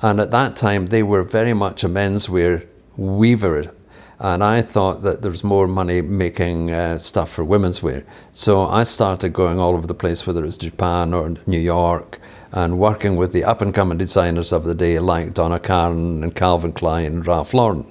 And 0.00 0.18
at 0.18 0.30
that 0.30 0.56
time, 0.56 0.86
they 0.86 1.02
were 1.02 1.24
very 1.24 1.52
much 1.52 1.84
a 1.84 1.90
menswear 1.90 2.66
weaver. 2.96 3.74
And 4.20 4.42
I 4.42 4.62
thought 4.62 5.02
that 5.02 5.22
there 5.22 5.30
was 5.30 5.44
more 5.44 5.68
money 5.68 6.02
making 6.02 6.72
uh, 6.72 6.98
stuff 6.98 7.30
for 7.30 7.44
women's 7.44 7.82
wear. 7.82 8.04
So 8.32 8.66
I 8.66 8.82
started 8.82 9.32
going 9.32 9.60
all 9.60 9.74
over 9.74 9.86
the 9.86 9.94
place, 9.94 10.26
whether 10.26 10.42
it 10.42 10.46
was 10.46 10.56
Japan 10.56 11.14
or 11.14 11.36
New 11.46 11.60
York, 11.60 12.18
and 12.50 12.80
working 12.80 13.16
with 13.16 13.32
the 13.32 13.44
up 13.44 13.60
and 13.60 13.72
coming 13.72 13.98
designers 13.98 14.52
of 14.52 14.64
the 14.64 14.74
day 14.74 14.98
like 14.98 15.34
Donna 15.34 15.60
Karan 15.60 16.24
and 16.24 16.34
Calvin 16.34 16.72
Klein 16.72 17.06
and 17.06 17.26
Ralph 17.26 17.54
Lauren. 17.54 17.90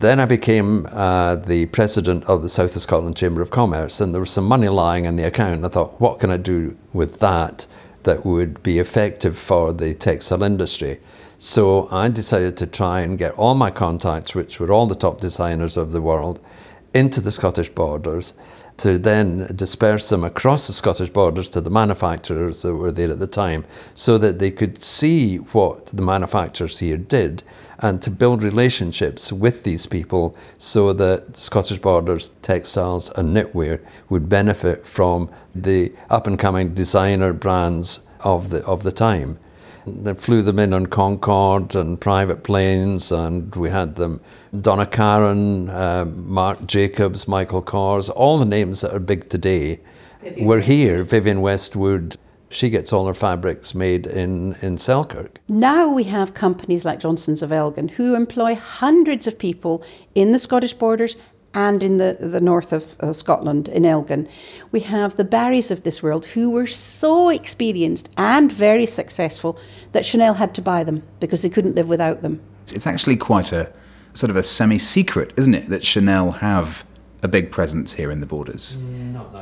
Then 0.00 0.20
I 0.20 0.26
became 0.26 0.86
uh, 0.90 1.36
the 1.36 1.66
president 1.66 2.24
of 2.24 2.42
the 2.42 2.48
South 2.50 2.76
of 2.76 2.82
Scotland 2.82 3.16
Chamber 3.16 3.40
of 3.40 3.50
Commerce, 3.50 4.02
and 4.02 4.12
there 4.12 4.20
was 4.20 4.30
some 4.30 4.44
money 4.44 4.68
lying 4.68 5.06
in 5.06 5.16
the 5.16 5.26
account. 5.26 5.64
I 5.64 5.68
thought, 5.68 5.98
what 5.98 6.18
can 6.18 6.30
I 6.30 6.36
do 6.36 6.76
with 6.92 7.20
that 7.20 7.66
that 8.02 8.26
would 8.26 8.62
be 8.62 8.78
effective 8.78 9.38
for 9.38 9.72
the 9.72 9.94
textile 9.94 10.42
industry? 10.42 11.00
So 11.44 11.88
I 11.90 12.08
decided 12.08 12.56
to 12.56 12.66
try 12.66 13.02
and 13.02 13.18
get 13.18 13.32
all 13.34 13.54
my 13.54 13.70
contacts, 13.70 14.34
which 14.34 14.58
were 14.58 14.72
all 14.72 14.86
the 14.86 14.94
top 14.94 15.20
designers 15.20 15.76
of 15.76 15.92
the 15.92 16.00
world, 16.00 16.40
into 16.94 17.20
the 17.20 17.30
Scottish 17.30 17.68
borders 17.68 18.32
to 18.78 18.98
then 18.98 19.52
disperse 19.54 20.08
them 20.08 20.24
across 20.24 20.66
the 20.66 20.72
Scottish 20.72 21.10
borders 21.10 21.50
to 21.50 21.60
the 21.60 21.68
manufacturers 21.68 22.62
that 22.62 22.74
were 22.74 22.90
there 22.90 23.10
at 23.10 23.18
the 23.18 23.26
time 23.26 23.66
so 23.92 24.16
that 24.16 24.38
they 24.38 24.50
could 24.50 24.82
see 24.82 25.36
what 25.36 25.84
the 25.88 26.00
manufacturers 26.00 26.78
here 26.78 26.96
did 26.96 27.42
and 27.78 28.00
to 28.00 28.10
build 28.10 28.42
relationships 28.42 29.30
with 29.30 29.64
these 29.64 29.84
people 29.84 30.34
so 30.56 30.94
that 30.94 31.36
Scottish 31.36 31.78
borders 31.78 32.28
textiles 32.40 33.10
and 33.10 33.36
knitwear 33.36 33.80
would 34.08 34.30
benefit 34.30 34.86
from 34.86 35.28
the 35.54 35.92
up 36.08 36.26
and 36.26 36.38
coming 36.38 36.72
designer 36.72 37.34
brands 37.34 38.06
of 38.20 38.48
the 38.48 38.64
of 38.64 38.82
the 38.82 38.92
time. 38.92 39.38
They 39.86 40.14
flew 40.14 40.42
them 40.42 40.58
in 40.58 40.72
on 40.72 40.86
Concorde 40.86 41.74
and 41.74 42.00
private 42.00 42.42
planes, 42.42 43.12
and 43.12 43.54
we 43.54 43.70
had 43.70 43.96
them. 43.96 44.20
Donna 44.58 44.86
Karan, 44.86 45.68
uh, 45.68 46.06
Marc 46.06 46.66
Jacobs, 46.66 47.28
Michael 47.28 47.62
Kors, 47.62 48.10
all 48.14 48.38
the 48.38 48.44
names 48.44 48.80
that 48.80 48.94
are 48.94 49.00
big 49.00 49.28
today 49.28 49.80
were 50.38 50.60
here. 50.60 51.04
Vivienne 51.04 51.42
Westwood, 51.42 52.16
she 52.48 52.70
gets 52.70 52.92
all 52.92 53.06
her 53.06 53.14
fabrics 53.14 53.74
made 53.74 54.06
in, 54.06 54.56
in 54.62 54.78
Selkirk. 54.78 55.38
Now 55.48 55.88
we 55.88 56.04
have 56.04 56.34
companies 56.34 56.84
like 56.84 57.00
Johnstons 57.00 57.42
of 57.42 57.52
Elgin 57.52 57.88
who 57.88 58.14
employ 58.14 58.54
hundreds 58.54 59.26
of 59.26 59.38
people 59.38 59.84
in 60.14 60.32
the 60.32 60.38
Scottish 60.38 60.72
borders 60.72 61.16
and 61.54 61.82
in 61.82 61.98
the, 61.98 62.16
the 62.20 62.40
north 62.40 62.72
of 62.72 62.96
uh, 63.00 63.12
Scotland, 63.12 63.68
in 63.68 63.86
Elgin. 63.86 64.28
We 64.72 64.80
have 64.80 65.16
the 65.16 65.24
Barries 65.24 65.70
of 65.70 65.84
this 65.84 66.02
world 66.02 66.26
who 66.26 66.50
were 66.50 66.66
so 66.66 67.28
experienced 67.28 68.10
and 68.16 68.52
very 68.52 68.86
successful 68.86 69.58
that 69.92 70.04
Chanel 70.04 70.34
had 70.34 70.54
to 70.56 70.62
buy 70.62 70.84
them 70.84 71.02
because 71.20 71.42
they 71.42 71.50
couldn't 71.50 71.74
live 71.74 71.88
without 71.88 72.22
them. 72.22 72.40
It's 72.72 72.86
actually 72.86 73.16
quite 73.16 73.52
a 73.52 73.72
sort 74.14 74.30
of 74.30 74.36
a 74.36 74.42
semi-secret, 74.42 75.32
isn't 75.36 75.54
it, 75.54 75.68
that 75.68 75.84
Chanel 75.84 76.32
have 76.32 76.84
a 77.22 77.28
big 77.28 77.50
presence 77.50 77.94
here 77.94 78.10
in 78.10 78.20
the 78.20 78.26
borders? 78.26 78.78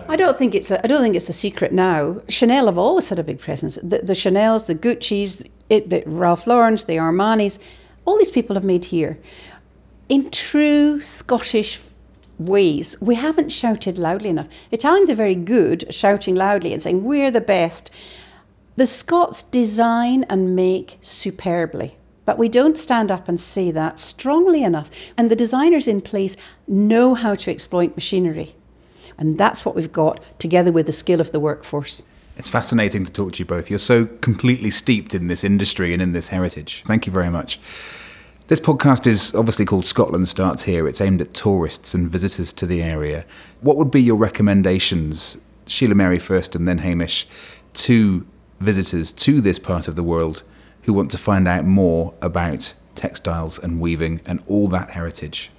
I 0.08 0.16
don't 0.16 0.38
think 0.38 0.54
it's 0.54 0.70
a, 0.70 0.82
I 0.84 0.86
don't 0.86 1.02
think 1.02 1.16
it's 1.16 1.28
a 1.28 1.32
secret 1.32 1.72
now. 1.72 2.20
Chanel 2.28 2.66
have 2.66 2.78
always 2.78 3.08
had 3.08 3.18
a 3.18 3.24
big 3.24 3.40
presence. 3.40 3.76
The, 3.82 3.98
the 3.98 4.12
Chanels, 4.14 4.66
the 4.66 4.74
Gucci's, 4.74 5.44
it, 5.68 5.90
the 5.90 6.02
Ralph 6.06 6.46
Lauren's, 6.46 6.84
the 6.84 6.96
Armani's, 6.96 7.58
all 8.04 8.18
these 8.18 8.30
people 8.30 8.54
have 8.54 8.64
made 8.64 8.86
here. 8.86 9.18
In 10.08 10.30
true 10.30 11.00
Scottish 11.00 11.80
ways, 12.38 12.96
we 13.00 13.14
haven't 13.14 13.50
shouted 13.50 13.98
loudly 13.98 14.28
enough. 14.28 14.48
Italians 14.70 15.10
are 15.10 15.14
very 15.14 15.34
good 15.34 15.84
at 15.84 15.94
shouting 15.94 16.34
loudly 16.34 16.72
and 16.72 16.82
saying, 16.82 17.04
We're 17.04 17.30
the 17.30 17.40
best. 17.40 17.90
The 18.76 18.86
Scots 18.86 19.42
design 19.42 20.24
and 20.24 20.56
make 20.56 20.98
superbly. 21.02 21.96
But 22.24 22.38
we 22.38 22.48
don't 22.48 22.78
stand 22.78 23.10
up 23.10 23.28
and 23.28 23.40
say 23.40 23.70
that 23.72 23.98
strongly 23.98 24.62
enough. 24.62 24.90
And 25.18 25.30
the 25.30 25.36
designers 25.36 25.88
in 25.88 26.00
place 26.00 26.36
know 26.66 27.14
how 27.14 27.34
to 27.34 27.50
exploit 27.50 27.96
machinery. 27.96 28.54
And 29.18 29.38
that's 29.38 29.64
what 29.64 29.74
we've 29.74 29.92
got 29.92 30.20
together 30.38 30.72
with 30.72 30.86
the 30.86 30.92
skill 30.92 31.20
of 31.20 31.32
the 31.32 31.40
workforce. 31.40 32.02
It's 32.36 32.48
fascinating 32.48 33.04
to 33.04 33.12
talk 33.12 33.34
to 33.34 33.38
you 33.40 33.44
both. 33.44 33.68
You're 33.68 33.78
so 33.78 34.06
completely 34.06 34.70
steeped 34.70 35.14
in 35.14 35.26
this 35.26 35.44
industry 35.44 35.92
and 35.92 36.00
in 36.00 36.12
this 36.12 36.28
heritage. 36.28 36.82
Thank 36.86 37.06
you 37.06 37.12
very 37.12 37.28
much. 37.28 37.60
This 38.52 38.60
podcast 38.60 39.06
is 39.06 39.34
obviously 39.34 39.64
called 39.64 39.86
Scotland 39.86 40.28
Starts 40.28 40.64
Here. 40.64 40.86
It's 40.86 41.00
aimed 41.00 41.22
at 41.22 41.32
tourists 41.32 41.94
and 41.94 42.10
visitors 42.10 42.52
to 42.52 42.66
the 42.66 42.82
area. 42.82 43.24
What 43.62 43.78
would 43.78 43.90
be 43.90 44.02
your 44.02 44.16
recommendations, 44.16 45.38
Sheila 45.66 45.94
Mary 45.94 46.18
first 46.18 46.54
and 46.54 46.68
then 46.68 46.76
Hamish, 46.76 47.26
to 47.72 48.26
visitors 48.60 49.10
to 49.10 49.40
this 49.40 49.58
part 49.58 49.88
of 49.88 49.96
the 49.96 50.02
world 50.02 50.42
who 50.82 50.92
want 50.92 51.10
to 51.12 51.16
find 51.16 51.48
out 51.48 51.64
more 51.64 52.12
about 52.20 52.74
textiles 52.94 53.58
and 53.58 53.80
weaving 53.80 54.20
and 54.26 54.42
all 54.46 54.68
that 54.68 54.90
heritage? 54.90 55.50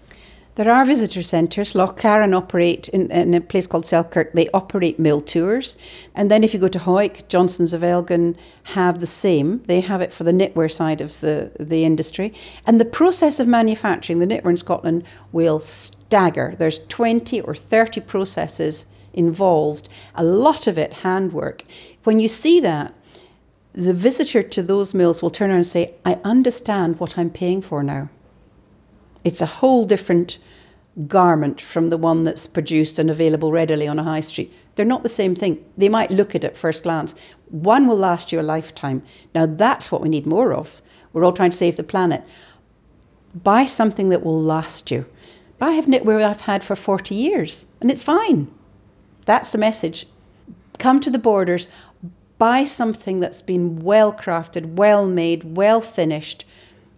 There 0.56 0.72
are 0.72 0.86
visitor 0.86 1.24
centres. 1.24 1.74
Loch 1.74 1.98
Carron 1.98 2.36
operate 2.36 2.88
in, 2.90 3.10
in 3.12 3.34
a 3.34 3.42
place 3.42 3.66
called 3.66 3.88
Selkirk. 3.88 4.34
They 4.34 4.50
operate 4.50 5.00
mill 5.00 5.20
tours. 5.20 5.76
And 6.14 6.30
then 6.30 6.44
if 6.44 6.54
you 6.54 6.60
go 6.60 6.68
to 6.68 6.78
Hawick, 6.78 7.28
Johnstons 7.28 7.74
of 7.74 7.84
Elgin 7.84 8.38
have 8.66 9.00
the 9.00 9.08
same. 9.08 9.64
They 9.66 9.82
have 9.82 10.00
it 10.00 10.14
for 10.14 10.24
the 10.24 10.32
knitwear 10.32 10.72
side 10.72 11.02
of 11.02 11.20
the, 11.22 11.52
the 11.60 11.84
industry. 11.84 12.34
And 12.68 12.80
the 12.80 12.86
process 12.86 13.40
of 13.40 13.48
manufacturing 13.48 14.20
the 14.20 14.28
knitwear 14.28 14.52
in 14.52 14.58
Scotland 14.58 15.06
will 15.32 15.60
stagger. 15.60 16.54
There's 16.60 16.86
20 16.86 17.42
or 17.42 17.56
30 17.56 18.02
processes 18.02 18.86
involved, 19.12 19.90
a 20.14 20.24
lot 20.24 20.68
of 20.68 20.78
it 20.78 20.94
handwork. 20.94 21.64
When 22.04 22.20
you 22.20 22.28
see 22.28 22.60
that, 22.60 22.94
the 23.74 23.94
visitor 23.94 24.44
to 24.44 24.62
those 24.62 24.94
mills 24.94 25.22
will 25.22 25.32
turn 25.32 25.50
around 25.50 25.58
and 25.58 25.68
say, 25.68 25.96
I 26.06 26.20
understand 26.24 27.00
what 27.00 27.18
I'm 27.18 27.32
paying 27.32 27.64
for 27.64 27.82
now. 27.82 28.10
It's 29.24 29.42
a 29.42 29.48
whole 29.48 29.86
different 29.86 30.38
garment 31.08 31.60
from 31.60 31.90
the 31.90 31.98
one 31.98 32.24
that's 32.24 32.48
produced 32.48 33.00
and 33.00 33.10
available 33.10 33.52
readily 33.52 33.88
on 33.88 34.00
a 34.00 34.04
high 34.04 34.22
street. 34.22 34.54
They're 34.76 34.86
not 34.86 35.04
the 35.04 35.10
same 35.10 35.36
thing. 35.36 35.64
They 35.78 35.90
might 35.90 36.12
look 36.12 36.36
at 36.36 36.44
it 36.44 36.58
first 36.58 36.84
glance. 36.84 37.16
One 37.50 37.88
will 37.88 37.98
last 37.98 38.32
you 38.32 38.40
a 38.40 38.42
lifetime. 38.42 39.04
Now, 39.34 39.46
that's 39.46 39.92
what 39.92 40.02
we 40.02 40.10
need 40.10 40.26
more 40.26 40.54
of. 40.54 40.82
We're 41.12 41.24
all 41.24 41.34
trying 41.34 41.52
to 41.52 41.58
save 41.58 41.78
the 41.78 41.84
planet. 41.84 42.26
Buy 43.36 43.66
something 43.66 44.10
that 44.10 44.24
will 44.24 44.42
last 44.42 44.92
you. 44.92 45.06
I 45.62 45.72
have 45.74 45.86
knitwear 45.86 46.22
I've 46.24 46.42
had 46.42 46.64
for 46.64 46.76
40 46.76 47.16
years, 47.16 47.66
and 47.80 47.90
it's 47.90 48.04
fine. 48.04 48.52
That's 49.26 49.52
the 49.52 49.58
message. 49.58 50.08
Come 50.78 51.00
to 51.00 51.10
the 51.10 51.18
borders, 51.18 51.68
buy 52.38 52.66
something 52.66 53.22
that's 53.22 53.42
been 53.42 53.82
well 53.82 54.12
crafted, 54.12 54.76
well 54.76 55.08
made, 55.08 55.56
well 55.56 55.80
finished, 55.80 56.44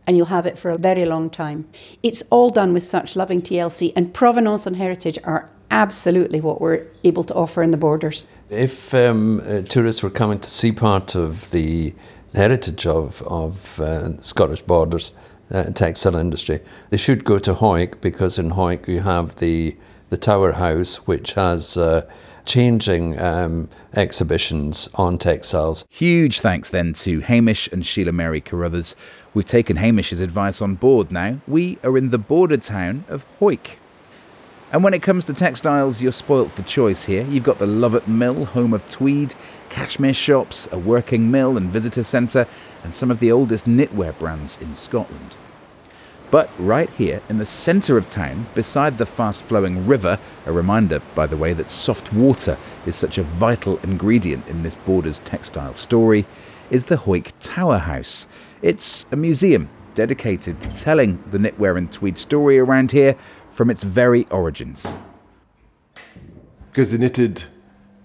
and 0.08 0.18
you'll 0.18 0.28
have 0.28 0.46
it 0.46 0.58
for 0.58 0.72
a 0.72 0.78
very 0.78 1.06
long 1.06 1.30
time. 1.30 1.68
It's 2.04 2.24
all 2.30 2.50
done 2.50 2.74
with 2.74 2.84
such 2.84 3.16
loving 3.16 3.42
TLC, 3.42 3.94
and 3.96 4.14
provenance 4.14 4.66
and 4.66 4.76
heritage 4.76 5.18
are 5.24 5.50
absolutely 5.72 6.42
what 6.42 6.62
we're 6.62 6.86
able 7.04 7.24
to 7.24 7.34
offer 7.34 7.64
in 7.64 7.72
the 7.72 7.78
borders. 7.78 8.26
If 8.50 8.94
um, 8.94 9.40
uh, 9.40 9.62
tourists 9.62 10.04
were 10.04 10.10
coming 10.10 10.40
to 10.40 10.50
see 10.50 10.72
part 10.72 11.16
of 11.16 11.52
the 11.52 11.94
heritage 12.34 12.86
of, 12.86 13.22
of 13.24 13.80
uh, 13.80 14.20
Scottish 14.20 14.62
borders, 14.62 15.12
uh, 15.52 15.64
textile 15.66 16.16
industry, 16.16 16.60
they 16.90 16.98
should 16.98 17.24
go 17.24 17.40
to 17.40 17.54
Hawick 17.54 18.02
because 18.02 18.38
in 18.38 18.52
Hawick 18.52 18.88
you 18.88 19.02
have 19.02 19.38
the, 19.38 19.76
the 20.10 20.18
Tower 20.18 20.54
House, 20.54 21.08
which 21.08 21.34
has 21.34 21.78
uh, 21.78 22.08
changing 22.46 23.20
um, 23.20 23.70
exhibitions 23.94 24.90
on 24.96 25.18
textiles. 25.18 25.86
Huge 25.90 26.40
thanks 26.40 26.70
then 26.70 26.94
to 26.94 27.20
Hamish 27.22 27.68
and 27.72 27.86
Sheila 27.86 28.12
Mary 28.12 28.42
Carruthers. 28.42 28.96
We've 29.36 29.46
taken 29.46 29.76
Hamish's 29.76 30.22
advice 30.22 30.62
on 30.62 30.76
board 30.76 31.12
now. 31.12 31.42
We 31.46 31.78
are 31.84 31.98
in 31.98 32.10
the 32.10 32.18
border 32.18 32.56
town 32.56 33.04
of 33.10 33.26
Hawick. 33.42 33.80
And 34.72 34.82
when 34.82 34.94
it 34.94 35.02
comes 35.02 35.26
to 35.26 35.34
textiles, 35.34 36.02
you're 36.02 36.14
spoilt 36.14 36.52
for 36.52 36.62
choice 36.62 37.04
here. 37.04 37.26
You've 37.26 37.44
got 37.44 37.60
the 37.60 37.66
Lovat 37.66 38.08
Mill, 38.08 38.46
home 38.46 38.74
of 38.74 38.88
tweed, 38.88 39.36
cashmere 39.68 40.14
shops, 40.14 40.70
a 40.72 40.80
working 40.80 41.32
mill 41.32 41.58
and 41.58 41.70
visitor 41.70 42.04
centre, 42.04 42.48
and 42.82 42.96
some 42.96 43.12
of 43.12 43.20
the 43.20 43.30
oldest 43.30 43.66
knitwear 43.66 44.18
brands 44.18 44.58
in 44.62 44.74
Scotland. 44.74 45.36
But 46.32 46.50
right 46.58 46.90
here 46.92 47.22
in 47.28 47.38
the 47.38 47.46
centre 47.46 47.98
of 47.98 48.08
town, 48.08 48.48
beside 48.56 48.98
the 48.98 49.06
fast 49.06 49.44
flowing 49.44 49.86
river, 49.86 50.18
a 50.46 50.54
reminder, 50.54 51.02
by 51.14 51.28
the 51.28 51.38
way, 51.38 51.52
that 51.52 51.70
soft 51.70 52.14
water 52.14 52.58
is 52.86 52.96
such 52.96 53.18
a 53.18 53.24
vital 53.24 53.80
ingredient 53.84 54.48
in 54.48 54.64
this 54.64 54.76
border's 54.76 55.20
textile 55.20 55.76
story, 55.76 56.26
is 56.70 56.86
the 56.86 56.98
Hawick 56.98 57.32
Tower 57.40 57.80
House. 57.80 58.28
It's 58.62 59.06
a 59.12 59.16
museum 59.16 59.70
dedicated 59.94 60.60
to 60.62 60.70
telling 60.74 61.24
the 61.32 61.38
knitwear 61.38 61.78
and 61.78 61.92
tweed 61.92 62.18
story 62.18 62.60
around 62.60 62.92
here 62.92 63.16
from 63.52 63.70
its 63.70 63.84
very 63.84 64.26
origins. 64.30 64.96
Because 66.70 66.92
they 66.92 66.98
knitted 66.98 67.46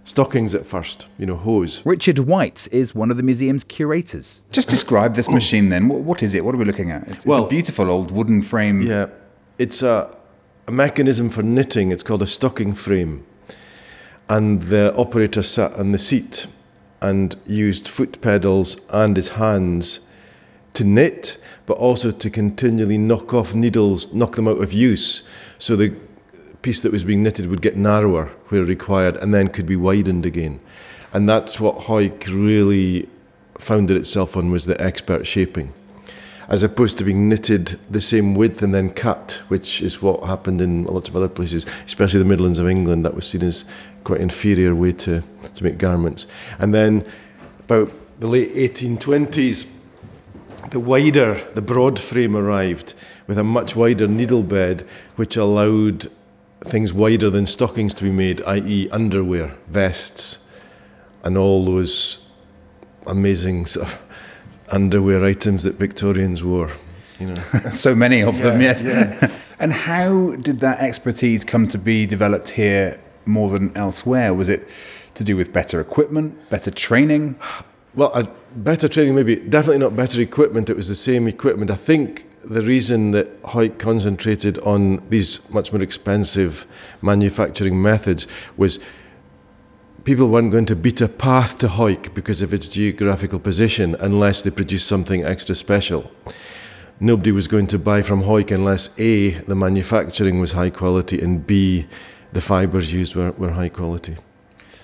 stockings 0.05 0.55
at 0.55 0.67
first, 0.67 1.09
you 1.19 1.27
know, 1.27 1.37
hose. 1.37 1.83
Richard 1.85 2.21
White 2.21 2.69
is 2.73 2.95
one 2.95 3.11
of 3.11 3.17
the 3.17 3.23
museum's 3.23 3.65
curators. 3.65 4.43
Just 4.51 4.69
describe 4.69 5.15
this 5.15 5.29
machine 5.29 5.69
then. 5.69 5.89
What, 5.89 6.01
what 6.01 6.23
is 6.23 6.35
it? 6.35 6.45
What 6.45 6.55
are 6.55 6.59
we 6.59 6.65
looking 6.65 6.91
at? 6.91 7.07
It's, 7.09 7.27
it's 7.27 7.39
a 7.39 7.47
beautiful 7.47 7.91
old 7.91 8.11
wooden 8.11 8.43
frame. 8.43 8.83
Yeah, 8.83 9.07
it's 9.59 9.83
a, 9.83 10.17
a 10.69 10.73
mechanism 10.73 11.29
for 11.31 11.43
knitting. 11.43 11.91
It's 11.91 12.03
called 12.03 12.23
a 12.23 12.27
stocking 12.27 12.75
frame. 12.75 13.27
And 14.29 14.63
the 14.65 14.95
operator 14.95 15.43
sat 15.43 15.75
on 15.75 15.91
the 15.91 15.99
seat 15.99 16.47
and 17.03 17.37
used 17.47 17.89
foot 17.89 18.21
pedals 18.21 18.77
and 18.91 19.17
his 19.17 19.31
hands 19.31 20.01
to 20.75 20.85
knit, 20.85 21.39
but 21.67 21.79
also 21.79 22.11
to 22.11 22.31
continually 22.31 22.99
knock 22.99 23.35
off 23.35 23.55
needles, 23.55 24.13
knock 24.13 24.37
them 24.37 24.49
out 24.49 24.63
of 24.63 24.73
use. 24.73 25.23
So 25.59 25.77
the 25.77 25.95
piece 26.63 26.83
that 26.83 26.93
was 26.93 27.05
being 27.05 27.23
knitted 27.23 27.47
would 27.47 27.63
get 27.63 27.77
narrower 27.77 28.27
where 28.49 28.65
required 28.65 29.17
and 29.17 29.33
then 29.33 29.49
could 29.49 29.67
be 29.67 29.77
widened 29.77 30.27
again. 30.27 30.61
And 31.13 31.29
that's 31.29 31.59
what 31.59 31.85
Hawick 31.87 32.27
really 32.29 33.09
founded 33.59 33.97
itself 33.97 34.37
on 34.37 34.51
was 34.51 34.67
the 34.67 34.81
expert 34.81 35.27
shaping 35.27 35.73
as 36.51 36.65
opposed 36.65 36.99
to 36.99 37.05
being 37.05 37.29
knitted 37.29 37.79
the 37.89 38.01
same 38.01 38.35
width 38.35 38.61
and 38.61 38.75
then 38.75 38.91
cut, 38.91 39.41
which 39.47 39.81
is 39.81 40.03
what 40.03 40.25
happened 40.25 40.61
in 40.61 40.83
lots 40.85 41.09
of 41.09 41.15
other 41.15 41.29
places, 41.29 41.65
especially 41.87 42.19
the 42.19 42.25
Midlands 42.25 42.59
of 42.59 42.69
England. 42.69 43.05
That 43.05 43.15
was 43.15 43.29
seen 43.29 43.45
as 43.45 43.65
quite 44.05 44.21
inferior 44.21 44.75
way 44.75 44.93
to, 44.93 45.23
to 45.55 45.65
make 45.65 45.79
garments. 45.79 46.27
And 46.59 46.75
then 46.75 47.05
about 47.61 47.93
the 48.21 48.27
late 48.27 48.55
1820s, 48.55 49.69
the 50.71 50.81
wider, 50.81 51.47
the 51.55 51.63
broad 51.63 51.99
frame 51.99 52.37
arrived 52.37 52.95
with 53.27 53.39
a 53.39 53.45
much 53.45 53.75
wider 53.75 54.07
needle 54.07 54.43
bed, 54.43 54.83
which 55.17 55.37
allowed 55.37 56.11
things 56.65 56.93
wider 56.93 57.31
than 57.31 57.47
stockings 57.47 57.95
to 57.95 58.05
be 58.05 58.11
made, 58.11 58.43
i.e., 58.43 58.89
underwear, 58.91 59.55
vests, 59.69 60.39
and 61.25 61.37
all 61.37 61.65
those 61.65 62.27
amazing 63.07 63.67
sort 63.67 63.87
of 63.87 64.03
underwear 64.71 65.25
items 65.25 65.65
that 65.65 65.77
Victorians 65.77 66.45
wore. 66.45 66.71
You 67.19 67.35
know. 67.35 67.41
so 67.71 67.95
many 67.95 68.23
of 68.23 68.39
them, 68.39 68.61
Yeah, 68.61 68.75
yes. 68.83 69.45
and 69.61 69.73
how 69.73 70.37
did 70.37 70.61
that 70.61 70.81
expertise 70.81 71.45
come 71.45 71.67
to 71.69 71.79
be 71.79 72.07
developed 72.07 72.51
here 72.51 73.01
more 73.31 73.51
than 73.51 73.77
elsewhere? 73.77 74.35
Was 74.35 74.49
it 74.49 74.69
to 75.15 75.25
do 75.25 75.37
with 75.37 75.53
better 75.53 75.81
equipment, 75.81 76.51
better 76.51 76.71
training? 76.71 77.37
Well, 77.95 78.11
uh, 78.15 78.25
better 78.55 78.89
training, 78.89 79.15
maybe 79.15 79.37
definitely 79.37 79.79
not 79.79 79.97
better 79.97 80.21
equipment. 80.21 80.71
It 80.71 80.77
was 80.77 80.89
the 80.89 80.95
same 80.95 81.27
equipment. 81.27 81.71
I 81.71 81.77
think 81.77 82.27
the 82.45 82.63
reason 82.63 83.11
that 83.13 83.43
Hawick 83.43 83.79
concentrated 83.79 84.59
on 84.61 85.03
these 85.11 85.49
much 85.51 85.73
more 85.73 85.83
expensive 85.83 86.67
manufacturing 87.03 87.81
methods 87.81 88.27
was 88.57 88.79
people 90.05 90.29
weren't 90.29 90.51
going 90.51 90.67
to 90.67 90.77
beat 90.77 91.01
a 91.01 91.09
path 91.09 91.59
to 91.59 91.69
Hawick 91.69 92.15
because 92.15 92.41
of 92.41 92.55
its 92.55 92.69
geographical 92.69 93.39
position 93.39 93.95
unless 94.01 94.43
they 94.43 94.51
produced 94.51 94.87
something 94.87 95.25
extra 95.25 95.55
special. 95.55 96.11
Nobody 96.99 97.33
was 97.33 97.49
going 97.49 97.67
to 97.69 97.79
buy 97.79 98.03
from 98.03 98.23
Hawick 98.23 98.51
unless 98.51 98.91
A, 98.99 99.31
the 99.31 99.55
manufacturing 99.55 100.39
was 100.39 100.53
high 100.53 100.71
quality, 100.71 101.21
and 101.21 101.47
B, 101.47 101.87
the 102.33 102.41
fibres 102.41 102.93
used 102.93 103.15
were, 103.15 103.33
were 103.33 103.53
high 103.53 103.69
quality. 103.69 104.17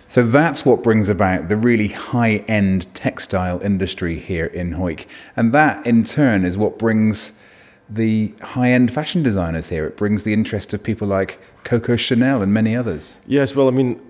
So 0.09 0.22
that's 0.22 0.64
what 0.64 0.82
brings 0.82 1.09
about 1.09 1.48
the 1.48 1.56
really 1.56 1.88
high 1.88 2.44
end 2.46 2.92
textile 2.94 3.61
industry 3.61 4.18
here 4.18 4.46
in 4.46 4.72
Hawick. 4.74 5.06
And 5.37 5.52
that 5.52 5.85
in 5.85 6.04
turn 6.04 6.44
is 6.44 6.56
what 6.56 6.78
brings 6.78 7.32
the 7.88 8.32
high 8.40 8.70
end 8.70 8.92
fashion 8.92 9.22
designers 9.22 9.68
here. 9.68 9.87
It 9.87 9.96
brings 9.96 10.22
the 10.22 10.32
interest 10.32 10.72
of 10.74 10.82
people 10.82 11.09
like 11.09 11.40
Coco 11.64 11.96
Chanel 11.96 12.40
and 12.40 12.54
many 12.54 12.76
others. 12.76 13.16
Yes, 13.26 13.56
well, 13.56 13.68
I 13.68 13.72
mean, 13.72 14.00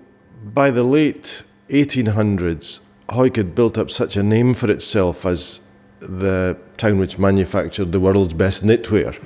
by 0.43 0.69
the 0.69 0.83
late 0.83 1.43
1800s, 1.69 2.81
Hawick 3.09 3.37
had 3.37 3.55
built 3.55 3.77
up 3.77 3.89
such 3.89 4.15
a 4.15 4.23
name 4.23 4.53
for 4.53 4.69
itself 4.69 5.25
as 5.25 5.61
the 5.99 6.57
town 6.77 6.99
which 6.99 7.17
manufactured 7.17 7.91
the 7.91 7.99
world's 7.99 8.33
best 8.33 8.63
knitwear. 8.63 9.17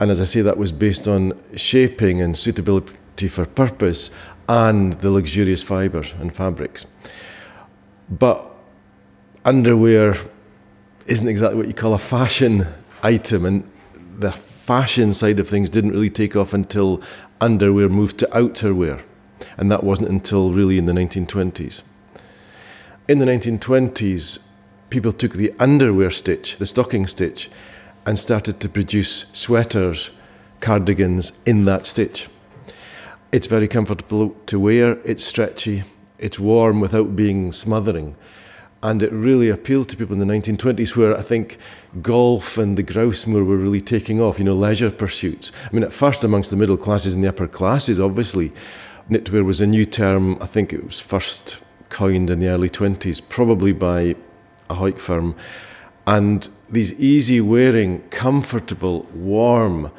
And 0.00 0.10
as 0.10 0.20
I 0.20 0.24
say, 0.24 0.40
that 0.42 0.56
was 0.56 0.72
based 0.72 1.06
on 1.06 1.32
shaping 1.56 2.22
and 2.22 2.38
suitability 2.38 2.94
for 3.26 3.44
purpose 3.46 4.10
and 4.48 4.94
the 5.00 5.10
luxurious 5.10 5.62
fibres 5.62 6.14
and 6.20 6.32
fabrics. 6.32 6.86
But 8.08 8.48
underwear 9.44 10.16
isn't 11.06 11.26
exactly 11.26 11.58
what 11.58 11.66
you 11.66 11.74
call 11.74 11.94
a 11.94 11.98
fashion 11.98 12.66
item, 13.02 13.44
and 13.44 13.70
the 14.16 14.32
fashion 14.32 15.12
side 15.12 15.38
of 15.38 15.48
things 15.48 15.70
didn't 15.70 15.92
really 15.92 16.10
take 16.10 16.36
off 16.36 16.52
until 16.52 17.02
underwear 17.40 17.88
moved 17.88 18.18
to 18.18 18.26
outerwear, 18.26 19.02
and 19.56 19.70
that 19.70 19.82
wasn't 19.82 20.08
until 20.08 20.52
really 20.52 20.78
in 20.78 20.86
the 20.86 20.92
1920s. 20.92 21.82
In 23.08 23.18
the 23.18 23.26
1920s, 23.26 24.38
people 24.90 25.12
took 25.12 25.32
the 25.32 25.52
underwear 25.58 26.10
stitch, 26.10 26.56
the 26.58 26.66
stocking 26.66 27.06
stitch, 27.06 27.50
and 28.04 28.18
started 28.18 28.60
to 28.60 28.68
produce 28.68 29.26
sweaters, 29.32 30.10
cardigans 30.60 31.32
in 31.46 31.64
that 31.66 31.86
stitch. 31.86 32.28
It's 33.30 33.46
very 33.46 33.68
comfortable 33.68 34.34
to 34.46 34.58
wear, 34.58 34.98
it's 35.04 35.22
stretchy, 35.22 35.84
it's 36.18 36.38
warm 36.38 36.80
without 36.80 37.14
being 37.14 37.52
smothering. 37.52 38.16
And 38.82 39.02
it 39.02 39.12
really 39.12 39.50
appealed 39.50 39.90
to 39.90 39.98
people 39.98 40.18
in 40.18 40.26
the 40.26 40.34
1920s, 40.34 40.96
where 40.96 41.14
I 41.14 41.20
think 41.20 41.58
golf 42.00 42.56
and 42.56 42.78
the 42.78 42.82
grouse 42.82 43.26
moor 43.26 43.44
were 43.44 43.58
really 43.58 43.82
taking 43.82 44.18
off, 44.18 44.38
you 44.38 44.46
know, 44.46 44.54
leisure 44.54 44.90
pursuits. 44.90 45.52
I 45.66 45.74
mean, 45.74 45.82
at 45.82 45.92
first 45.92 46.24
amongst 46.24 46.48
the 46.48 46.56
middle 46.56 46.78
classes 46.78 47.12
and 47.12 47.22
the 47.22 47.28
upper 47.28 47.46
classes, 47.46 48.00
obviously, 48.00 48.50
knitwear 49.10 49.44
was 49.44 49.60
a 49.60 49.66
new 49.66 49.84
term. 49.84 50.38
I 50.40 50.46
think 50.46 50.72
it 50.72 50.82
was 50.82 50.98
first 50.98 51.60
coined 51.90 52.30
in 52.30 52.38
the 52.38 52.48
early 52.48 52.70
20s, 52.70 53.20
probably 53.28 53.72
by 53.72 54.16
a 54.70 54.74
Hawick 54.74 54.98
firm. 54.98 55.36
And 56.06 56.48
these 56.70 56.94
easy 56.94 57.42
wearing, 57.42 58.00
comfortable, 58.08 59.02
warm 59.12 59.90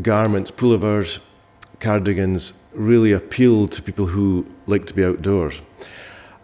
garments, 0.00 0.50
pullovers, 0.50 1.18
cardigans, 1.86 2.52
really 2.72 3.12
appealed 3.12 3.70
to 3.70 3.80
people 3.80 4.06
who 4.06 4.44
liked 4.66 4.88
to 4.88 4.94
be 4.94 5.04
outdoors. 5.04 5.62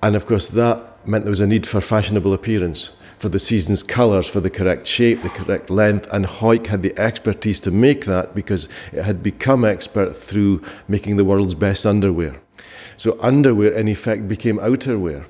And 0.00 0.14
of 0.14 0.24
course, 0.24 0.48
that 0.50 0.76
meant 1.04 1.24
there 1.24 1.30
was 1.30 1.40
a 1.40 1.48
need 1.48 1.66
for 1.66 1.80
fashionable 1.80 2.32
appearance, 2.32 2.92
for 3.18 3.28
the 3.28 3.40
season's 3.40 3.82
colours, 3.82 4.28
for 4.28 4.38
the 4.40 4.50
correct 4.50 4.86
shape, 4.86 5.20
the 5.22 5.30
correct 5.30 5.68
length. 5.68 6.06
And 6.12 6.26
Hawick 6.26 6.68
had 6.68 6.82
the 6.82 6.96
expertise 6.96 7.58
to 7.62 7.72
make 7.72 8.04
that 8.04 8.36
because 8.36 8.68
it 8.92 9.02
had 9.02 9.20
become 9.20 9.64
expert 9.64 10.14
through 10.14 10.62
making 10.86 11.16
the 11.16 11.24
world's 11.24 11.54
best 11.54 11.84
underwear. 11.86 12.40
So, 12.96 13.18
underwear, 13.20 13.72
in 13.72 13.88
effect, 13.88 14.28
became 14.28 14.58
outerwear. 14.58 15.26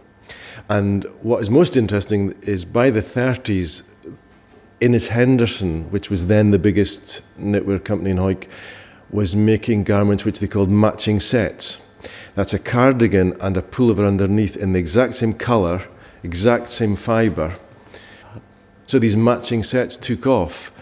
And 0.68 1.04
what 1.22 1.40
is 1.40 1.48
most 1.48 1.74
interesting 1.74 2.34
is 2.42 2.66
by 2.66 2.90
the 2.90 3.00
30s, 3.00 3.82
Innes 4.78 5.08
Henderson, 5.08 5.90
which 5.90 6.10
was 6.10 6.26
then 6.26 6.50
the 6.50 6.58
biggest 6.58 7.22
knitwear 7.38 7.82
company 7.82 8.10
in 8.10 8.18
Hawick, 8.18 8.50
was 9.12 9.36
making 9.36 9.84
garments 9.84 10.24
which 10.24 10.40
they 10.40 10.48
called 10.48 10.70
matching 10.70 11.20
sets. 11.20 11.78
That's 12.34 12.54
a 12.54 12.58
cardigan 12.58 13.34
and 13.40 13.56
a 13.56 13.62
pullover 13.62 14.06
underneath 14.06 14.56
in 14.56 14.72
the 14.72 14.80
exact 14.80 15.14
same 15.14 15.34
colour, 15.34 15.82
exact 16.22 16.70
same 16.70 16.96
fibre. 16.96 17.56
So 18.86 18.98
these 18.98 19.16
matching 19.16 19.62
sets 19.62 19.96
took 19.96 20.26
off, 20.26 20.72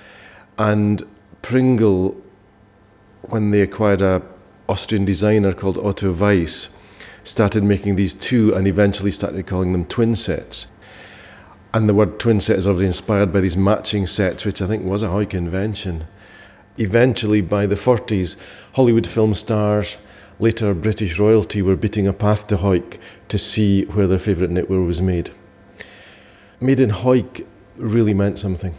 and 0.56 1.02
Pringle, 1.42 2.16
when 3.28 3.50
they 3.50 3.60
acquired 3.60 4.00
a 4.00 4.22
Austrian 4.68 5.04
designer 5.04 5.52
called 5.52 5.78
Otto 5.78 6.12
Weiss, 6.12 6.68
started 7.24 7.64
making 7.64 7.96
these 7.96 8.14
two 8.14 8.54
and 8.54 8.66
eventually 8.66 9.10
started 9.10 9.46
calling 9.46 9.72
them 9.72 9.84
twin 9.84 10.14
sets. 10.16 10.68
And 11.74 11.88
the 11.88 11.94
word 11.94 12.18
twin 12.18 12.40
set 12.40 12.58
is 12.58 12.66
obviously 12.66 12.86
inspired 12.86 13.32
by 13.32 13.40
these 13.40 13.56
matching 13.56 14.06
sets, 14.06 14.44
which 14.44 14.62
I 14.62 14.66
think 14.66 14.84
was 14.84 15.02
a 15.02 15.08
Hawick 15.08 15.34
invention. 15.34 16.06
Eventually, 16.80 17.42
by 17.42 17.66
the 17.66 17.74
40s, 17.74 18.36
Hollywood 18.72 19.06
film 19.06 19.34
stars, 19.34 19.98
later 20.38 20.72
British 20.72 21.18
royalty, 21.18 21.60
were 21.60 21.76
beating 21.76 22.08
a 22.08 22.14
path 22.14 22.46
to 22.46 22.56
Hawick 22.56 22.98
to 23.28 23.36
see 23.36 23.84
where 23.84 24.06
their 24.06 24.18
favourite 24.18 24.50
knitwear 24.50 24.86
was 24.86 25.02
made. 25.02 25.30
Made 26.58 26.80
in 26.80 26.88
Hawick 26.88 27.46
really 27.76 28.14
meant 28.14 28.38
something. 28.38 28.74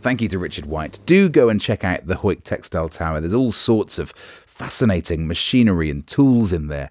Thank 0.00 0.20
you 0.20 0.28
to 0.28 0.38
Richard 0.38 0.66
White. 0.66 0.98
Do 1.06 1.30
go 1.30 1.48
and 1.48 1.58
check 1.60 1.82
out 1.82 2.06
the 2.06 2.16
Hawick 2.16 2.44
Textile 2.44 2.90
Tower. 2.90 3.20
There's 3.20 3.32
all 3.32 3.52
sorts 3.52 3.98
of 3.98 4.10
fascinating 4.46 5.26
machinery 5.26 5.88
and 5.90 6.06
tools 6.06 6.52
in 6.52 6.68
there. 6.68 6.90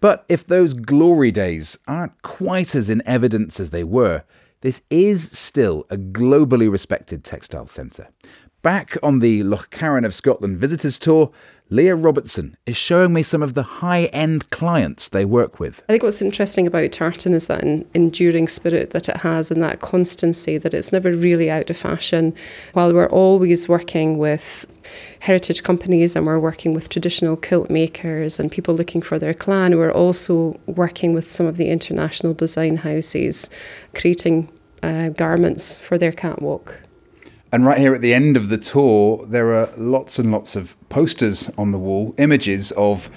But 0.00 0.24
if 0.30 0.46
those 0.46 0.72
glory 0.72 1.30
days 1.30 1.78
aren't 1.86 2.22
quite 2.22 2.74
as 2.74 2.88
in 2.88 3.02
evidence 3.06 3.60
as 3.60 3.68
they 3.68 3.84
were, 3.84 4.24
this 4.64 4.80
is 4.88 5.30
still 5.30 5.86
a 5.90 5.98
globally 5.98 6.70
respected 6.70 7.22
textile 7.22 7.66
centre. 7.66 8.08
Back 8.64 8.96
on 9.02 9.18
the 9.18 9.42
Loch 9.42 9.68
Carron 9.68 10.06
of 10.06 10.14
Scotland 10.14 10.56
visitors 10.56 10.98
tour, 10.98 11.30
Leah 11.68 11.96
Robertson 11.96 12.56
is 12.64 12.78
showing 12.78 13.12
me 13.12 13.22
some 13.22 13.42
of 13.42 13.52
the 13.52 13.62
high 13.62 14.04
end 14.06 14.48
clients 14.48 15.10
they 15.10 15.26
work 15.26 15.60
with. 15.60 15.84
I 15.86 15.92
think 15.92 16.02
what's 16.02 16.22
interesting 16.22 16.66
about 16.66 16.90
tartan 16.90 17.34
is 17.34 17.46
that 17.48 17.62
enduring 17.92 18.48
spirit 18.48 18.92
that 18.92 19.10
it 19.10 19.18
has 19.18 19.50
and 19.50 19.62
that 19.62 19.82
constancy, 19.82 20.56
that 20.56 20.72
it's 20.72 20.92
never 20.92 21.12
really 21.12 21.50
out 21.50 21.68
of 21.68 21.76
fashion. 21.76 22.34
While 22.72 22.94
we're 22.94 23.06
always 23.10 23.68
working 23.68 24.16
with 24.16 24.64
heritage 25.20 25.62
companies 25.62 26.16
and 26.16 26.24
we're 26.24 26.38
working 26.38 26.72
with 26.72 26.88
traditional 26.88 27.36
kilt 27.36 27.68
makers 27.68 28.40
and 28.40 28.50
people 28.50 28.74
looking 28.74 29.02
for 29.02 29.18
their 29.18 29.34
clan, 29.34 29.76
we're 29.76 29.92
also 29.92 30.58
working 30.64 31.12
with 31.12 31.30
some 31.30 31.44
of 31.44 31.58
the 31.58 31.68
international 31.68 32.32
design 32.32 32.78
houses, 32.78 33.50
creating 33.94 34.48
uh, 34.82 35.10
garments 35.10 35.76
for 35.76 35.98
their 35.98 36.12
catwalk. 36.12 36.80
And 37.54 37.64
right 37.64 37.78
here 37.78 37.94
at 37.94 38.00
the 38.00 38.12
end 38.12 38.36
of 38.36 38.48
the 38.48 38.58
tour, 38.58 39.24
there 39.26 39.54
are 39.54 39.70
lots 39.76 40.18
and 40.18 40.32
lots 40.32 40.56
of 40.56 40.74
posters 40.88 41.48
on 41.56 41.70
the 41.70 41.78
wall, 41.78 42.12
images 42.18 42.72
of 42.72 43.08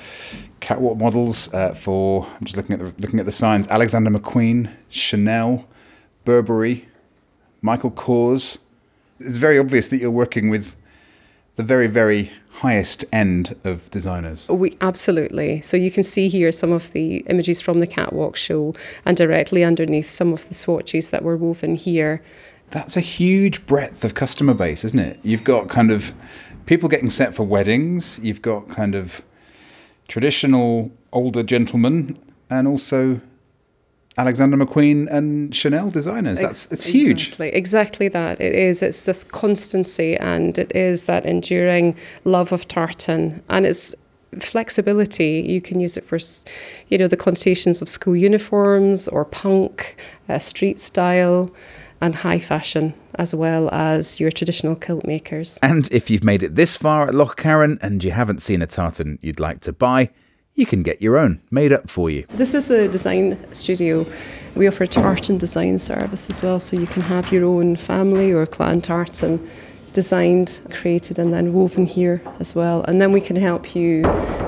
catwalk 0.59 0.99
models 0.99 1.51
uh, 1.55 1.73
for. 1.73 2.27
I'm 2.27 2.45
just 2.45 2.55
looking 2.55 2.73
at 2.73 2.77
the 2.77 2.93
looking 3.01 3.19
at 3.19 3.25
the 3.25 3.31
signs: 3.31 3.67
Alexander 3.67 4.11
McQueen, 4.11 4.69
Chanel, 4.89 5.65
Burberry, 6.23 6.87
Michael 7.63 7.89
Kors. 7.89 8.59
It's 9.19 9.37
very 9.37 9.57
obvious 9.57 9.87
that 9.87 9.97
you're 9.97 10.11
working 10.11 10.51
with 10.51 10.75
the 11.55 11.63
very, 11.63 11.87
very 11.87 12.31
highest 12.61 13.05
end 13.11 13.55
of 13.63 13.89
designers. 13.89 14.47
We 14.49 14.77
absolutely. 14.81 15.61
So 15.61 15.77
you 15.77 15.89
can 15.89 16.03
see 16.03 16.27
here 16.27 16.51
some 16.51 16.71
of 16.71 16.91
the 16.91 17.25
images 17.27 17.59
from 17.59 17.79
the 17.79 17.87
catwalk 17.87 18.35
show, 18.35 18.75
and 19.03 19.17
directly 19.17 19.63
underneath 19.63 20.11
some 20.11 20.31
of 20.31 20.47
the 20.47 20.53
swatches 20.53 21.09
that 21.09 21.23
were 21.23 21.37
woven 21.37 21.73
here. 21.73 22.21
That's 22.69 22.97
a 22.97 23.01
huge 23.01 23.65
breadth 23.65 24.03
of 24.03 24.13
customer 24.13 24.53
base, 24.53 24.83
isn't 24.83 24.99
it? 24.99 25.19
You've 25.23 25.43
got 25.43 25.69
kind 25.69 25.91
of 25.91 26.13
people 26.65 26.89
getting 26.89 27.09
set 27.09 27.33
for 27.33 27.43
weddings, 27.43 28.19
you've 28.21 28.41
got 28.41 28.69
kind 28.69 28.93
of 28.93 29.21
traditional 30.07 30.91
older 31.13 31.43
gentlemen, 31.43 32.17
and 32.49 32.67
also 32.67 33.21
Alexander 34.17 34.57
McQueen 34.57 35.07
and 35.11 35.55
Chanel 35.55 35.89
designers. 35.89 36.39
That's 36.39 36.71
it's 36.71 36.85
huge. 36.85 37.27
Exactly, 37.27 37.49
exactly 37.49 38.07
that. 38.09 38.41
It 38.41 38.53
is. 38.53 38.81
It's 38.81 39.05
this 39.05 39.23
constancy, 39.23 40.17
and 40.17 40.57
it 40.57 40.75
is 40.75 41.05
that 41.05 41.25
enduring 41.25 41.95
love 42.25 42.51
of 42.51 42.67
tartan, 42.67 43.43
and 43.47 43.65
it's 43.65 43.95
flexibility. 44.39 45.45
You 45.47 45.61
can 45.61 45.79
use 45.79 45.97
it 45.97 46.03
for, 46.03 46.17
you 46.89 46.97
know, 46.97 47.07
the 47.07 47.17
connotations 47.17 47.81
of 47.81 47.87
school 47.87 48.15
uniforms 48.15 49.07
or 49.07 49.23
punk, 49.23 49.97
uh, 50.27 50.39
street 50.39 50.79
style, 50.79 51.51
and 52.01 52.15
high 52.15 52.39
fashion, 52.39 52.93
as 53.15 53.33
well 53.33 53.69
as 53.71 54.19
your 54.19 54.31
traditional 54.31 54.75
kilt 54.75 55.05
makers. 55.05 55.59
And 55.61 55.87
if 55.91 56.09
you've 56.09 56.23
made 56.23 56.43
it 56.43 56.55
this 56.55 56.75
far 56.75 57.07
at 57.07 57.15
Loch 57.15 57.37
Carron 57.37 57.79
and 57.81 58.03
you 58.03 58.11
haven't 58.11 58.41
seen 58.41 58.61
a 58.61 58.67
tartan 58.67 59.19
you'd 59.21 59.39
like 59.39 59.61
to 59.61 59.73
buy, 59.73 60.09
you 60.55 60.65
can 60.65 60.81
get 60.81 61.01
your 61.01 61.17
own 61.17 61.41
made 61.51 61.71
up 61.71 61.89
for 61.89 62.09
you. 62.09 62.25
This 62.29 62.53
is 62.53 62.67
the 62.67 62.87
design 62.87 63.37
studio. 63.53 64.05
We 64.55 64.67
offer 64.67 64.85
a 64.85 64.87
tartan 64.87 65.37
design 65.37 65.77
service 65.77 66.29
as 66.29 66.41
well, 66.41 66.59
so 66.59 66.75
you 66.77 66.87
can 66.87 67.03
have 67.03 67.31
your 67.31 67.45
own 67.45 67.75
family 67.75 68.31
or 68.31 68.45
clan 68.47 68.81
tartan 68.81 69.47
designed, 69.93 70.61
created, 70.71 71.17
and 71.17 71.33
then 71.33 71.53
woven 71.53 71.85
here 71.85 72.21
as 72.39 72.53
well. 72.55 72.83
And 72.87 73.01
then 73.01 73.11
we 73.11 73.21
can 73.21 73.35
help 73.35 73.75
you 73.75 74.01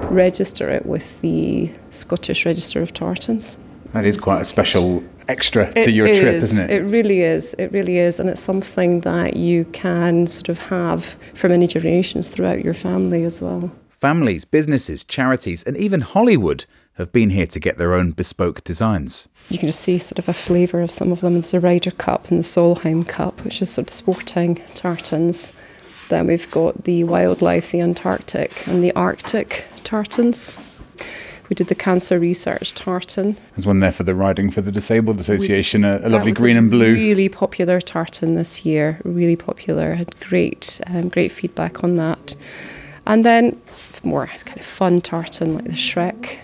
register 0.10 0.70
it 0.70 0.86
with 0.86 1.22
the 1.22 1.72
Scottish 1.92 2.46
Register 2.46 2.82
of 2.82 2.94
Tartans. 2.94 3.58
That 3.94 4.06
is 4.06 4.18
quite 4.18 4.42
a 4.42 4.46
special 4.46 5.04
extra 5.30 5.72
to 5.74 5.80
It 5.80 5.89
your 5.89 6.08
trip, 6.08 6.36
isn't 6.36 6.70
it? 6.70 6.72
It 6.72 6.92
really 6.92 7.22
is. 7.22 7.54
It 7.56 7.72
really 7.72 7.98
is. 7.98 8.20
And 8.20 8.30
it's 8.30 8.42
something 8.42 9.02
that 9.02 9.38
you 9.38 9.65
can 9.65 10.28
sort 10.28 10.50
of 10.50 10.58
have 10.70 11.18
for 11.34 11.48
many 11.48 11.68
generations 11.68 12.28
throughout 12.28 12.63
your 12.65 12.74
family 12.74 13.24
as 13.24 13.42
well. 13.42 13.72
Families, 13.89 14.46
businesses, 14.46 15.04
charities, 15.04 15.63
and 15.63 15.78
even 15.78 16.02
Hollywood 16.02 16.65
have 16.94 17.12
been 17.13 17.30
here 17.30 17.48
to 17.48 17.60
get 17.60 17.78
their 17.78 17.94
own 17.94 18.12
bespoke 18.12 18.63
designs. 18.63 19.30
You 19.50 19.58
can 19.58 19.68
just 19.68 19.80
see 19.80 19.98
sort 19.98 20.20
of 20.20 20.28
a 20.28 20.34
flavour 20.34 20.82
of 20.82 20.92
some 20.92 21.12
of 21.12 21.22
them. 21.22 21.34
There's 21.34 21.52
the 21.52 21.60
Ryder 21.60 21.92
Cup 21.92 22.30
and 22.30 22.38
the 22.38 22.44
Solheim 22.44 23.08
Cup, 23.08 23.44
which 23.46 23.62
is 23.62 23.70
sort 23.70 23.88
of 23.88 23.89
sporting 23.89 24.56
tartans. 24.74 25.54
Then 26.10 26.28
we've 26.28 26.50
got 26.52 26.84
the 26.84 27.04
wildlife, 27.06 27.72
the 27.72 27.82
Antarctic, 27.82 28.68
and 28.68 28.84
the 28.84 28.92
Arctic 28.96 29.65
tartans. 29.84 30.58
We 31.50 31.56
did 31.56 31.68
the 31.68 31.76
cancer 31.76 32.20
research 32.20 32.74
tartan. 32.76 33.38
There's 33.56 33.66
one 33.66 33.80
there 33.80 33.92
for 33.92 34.04
the 34.04 34.14
Riding 34.14 34.52
for 34.52 34.62
the 34.62 34.72
Disabled 34.72 35.20
Association, 35.20 35.84
a, 35.84 35.96
a 35.96 36.00
That 36.00 36.12
lovely 36.12 36.32
green 36.32 36.58
and 36.58 36.70
blue. 36.70 36.94
Really 36.94 37.28
popular 37.28 37.82
tartan 37.82 38.36
this 38.36 38.66
year. 38.66 39.02
Really 39.04 39.36
popular. 39.36 39.96
Had 39.96 40.20
great, 40.20 40.80
um, 40.88 41.10
great 41.10 41.32
feedback 41.32 41.84
on 41.84 41.96
that. 41.96 42.36
And 43.08 43.26
then 43.26 43.60
more 44.04 44.28
kind 44.28 44.58
of 44.58 44.66
fun 44.66 45.00
tartan 45.00 45.56
like 45.56 45.66
the 45.66 45.72
Shrek 45.72 46.38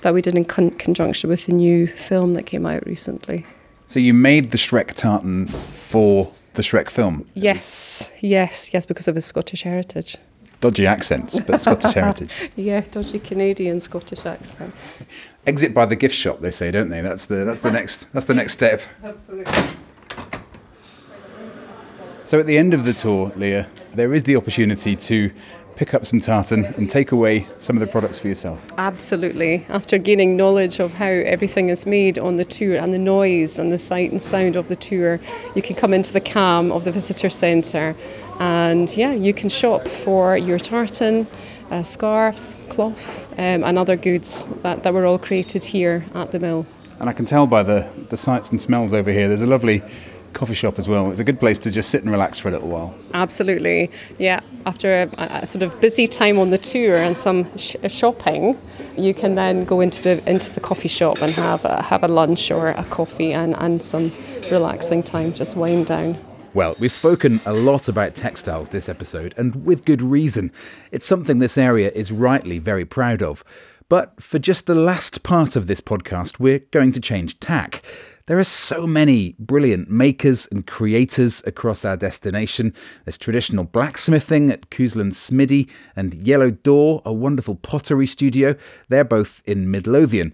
that 0.00 0.14
we 0.14 0.22
did 0.22 0.34
in 0.34 0.46
con- 0.46 0.70
conjunction 0.72 1.28
with 1.28 1.46
the 1.46 1.52
new 1.52 1.86
film 1.86 2.34
that 2.34 2.44
came 2.44 2.64
out 2.64 2.84
recently. 2.86 3.44
So 3.86 4.00
you 4.00 4.14
made 4.14 4.50
the 4.50 4.56
Shrek 4.56 4.94
tartan 4.94 5.48
for 5.48 6.32
the 6.54 6.62
Shrek 6.62 6.88
film. 6.88 7.26
Yes, 7.34 8.10
yes, 8.20 8.72
yes, 8.72 8.86
because 8.86 9.08
of 9.08 9.14
his 9.14 9.26
Scottish 9.26 9.62
heritage. 9.62 10.16
Dodgy 10.60 10.86
accents, 10.86 11.40
but 11.40 11.58
Scottish 11.60 11.94
heritage. 11.94 12.30
Yeah, 12.54 12.80
dodgy 12.80 13.18
Canadian 13.18 13.80
Scottish 13.80 14.26
accent. 14.26 14.74
Exit 15.46 15.72
by 15.72 15.86
the 15.86 15.96
gift 15.96 16.14
shop, 16.14 16.40
they 16.40 16.50
say, 16.50 16.70
don't 16.70 16.90
they? 16.90 17.00
That's 17.00 17.24
the 17.26 17.44
that's 17.44 17.62
the 17.62 17.70
next 17.70 18.12
that's 18.12 18.26
the 18.26 18.34
next 18.34 18.52
step. 18.52 18.82
Absolutely. 19.02 19.52
So 22.24 22.38
at 22.38 22.46
the 22.46 22.58
end 22.58 22.74
of 22.74 22.84
the 22.84 22.92
tour, 22.92 23.32
Leah, 23.34 23.68
there 23.94 24.14
is 24.14 24.22
the 24.22 24.36
opportunity 24.36 24.94
to 24.94 25.30
pick 25.80 25.94
up 25.94 26.04
some 26.04 26.20
tartan 26.20 26.66
and 26.76 26.90
take 26.90 27.10
away 27.10 27.46
some 27.56 27.74
of 27.74 27.80
the 27.80 27.86
products 27.86 28.18
for 28.18 28.28
yourself. 28.28 28.70
Absolutely. 28.76 29.64
After 29.70 29.96
gaining 29.96 30.36
knowledge 30.36 30.78
of 30.78 30.92
how 30.92 31.06
everything 31.06 31.70
is 31.70 31.86
made 31.86 32.18
on 32.18 32.36
the 32.36 32.44
tour 32.44 32.76
and 32.76 32.92
the 32.92 32.98
noise 32.98 33.58
and 33.58 33.72
the 33.72 33.78
sight 33.78 34.12
and 34.12 34.20
sound 34.20 34.56
of 34.56 34.68
the 34.68 34.76
tour, 34.76 35.18
you 35.54 35.62
can 35.62 35.74
come 35.74 35.94
into 35.94 36.12
the 36.12 36.20
CAM 36.20 36.70
of 36.70 36.84
the 36.84 36.92
visitor 36.92 37.30
centre 37.30 37.96
and 38.38 38.94
yeah, 38.94 39.14
you 39.14 39.32
can 39.32 39.48
shop 39.48 39.88
for 39.88 40.36
your 40.36 40.58
tartan, 40.58 41.26
uh, 41.70 41.82
scarves, 41.82 42.58
cloths, 42.68 43.26
um, 43.38 43.64
and 43.64 43.78
other 43.78 43.96
goods 43.96 44.48
that, 44.60 44.82
that 44.82 44.92
were 44.92 45.06
all 45.06 45.18
created 45.18 45.64
here 45.64 46.04
at 46.14 46.30
the 46.30 46.38
mill. 46.38 46.66
And 46.98 47.08
I 47.08 47.14
can 47.14 47.24
tell 47.24 47.46
by 47.46 47.62
the, 47.62 47.88
the 48.10 48.18
sights 48.18 48.50
and 48.50 48.60
smells 48.60 48.92
over 48.92 49.10
here, 49.10 49.28
there's 49.28 49.40
a 49.40 49.46
lovely 49.46 49.82
coffee 50.32 50.54
shop 50.54 50.78
as 50.78 50.88
well. 50.88 51.10
It's 51.10 51.20
a 51.20 51.24
good 51.24 51.40
place 51.40 51.58
to 51.60 51.70
just 51.70 51.90
sit 51.90 52.02
and 52.02 52.10
relax 52.10 52.38
for 52.38 52.48
a 52.48 52.52
little 52.52 52.68
while. 52.68 52.94
Absolutely, 53.14 53.90
yeah. 54.18 54.40
After 54.66 55.02
a, 55.02 55.40
a 55.42 55.46
sort 55.46 55.62
of 55.62 55.80
busy 55.80 56.06
time 56.06 56.38
on 56.38 56.50
the 56.50 56.58
tour 56.58 56.96
and 56.96 57.16
some 57.16 57.46
sh- 57.56 57.76
uh, 57.82 57.88
shopping, 57.88 58.56
you 58.96 59.14
can 59.14 59.34
then 59.34 59.64
go 59.64 59.80
into 59.80 60.02
the 60.02 60.30
into 60.30 60.52
the 60.52 60.60
coffee 60.60 60.88
shop 60.88 61.22
and 61.22 61.30
have 61.32 61.64
a, 61.64 61.82
have 61.82 62.02
a 62.04 62.08
lunch 62.08 62.50
or 62.50 62.68
a 62.68 62.84
coffee 62.84 63.32
and, 63.32 63.54
and 63.58 63.82
some 63.82 64.12
relaxing 64.50 65.02
time, 65.02 65.32
just 65.32 65.56
wind 65.56 65.86
down. 65.86 66.18
Well, 66.52 66.74
we've 66.80 66.90
spoken 66.90 67.40
a 67.46 67.52
lot 67.52 67.88
about 67.88 68.14
textiles 68.14 68.70
this 68.70 68.88
episode, 68.88 69.34
and 69.36 69.64
with 69.64 69.84
good 69.84 70.02
reason. 70.02 70.50
It's 70.90 71.06
something 71.06 71.38
this 71.38 71.56
area 71.56 71.92
is 71.94 72.10
rightly 72.10 72.58
very 72.58 72.84
proud 72.84 73.22
of. 73.22 73.44
But 73.88 74.22
for 74.22 74.38
just 74.38 74.66
the 74.66 74.74
last 74.74 75.24
part 75.24 75.56
of 75.56 75.66
this 75.66 75.80
podcast, 75.80 76.38
we're 76.38 76.60
going 76.70 76.92
to 76.92 77.00
change 77.00 77.40
tack. 77.40 77.82
There 78.30 78.38
are 78.38 78.44
so 78.44 78.86
many 78.86 79.34
brilliant 79.40 79.90
makers 79.90 80.46
and 80.52 80.64
creators 80.64 81.42
across 81.48 81.84
our 81.84 81.96
destination. 81.96 82.72
There's 83.04 83.18
traditional 83.18 83.64
blacksmithing 83.64 84.50
at 84.50 84.70
Cousland 84.70 85.14
Smiddy 85.14 85.68
and 85.96 86.14
Yellow 86.14 86.50
Door, 86.52 87.02
a 87.04 87.12
wonderful 87.12 87.56
pottery 87.56 88.06
studio. 88.06 88.54
They're 88.88 89.02
both 89.02 89.42
in 89.46 89.68
Midlothian. 89.68 90.32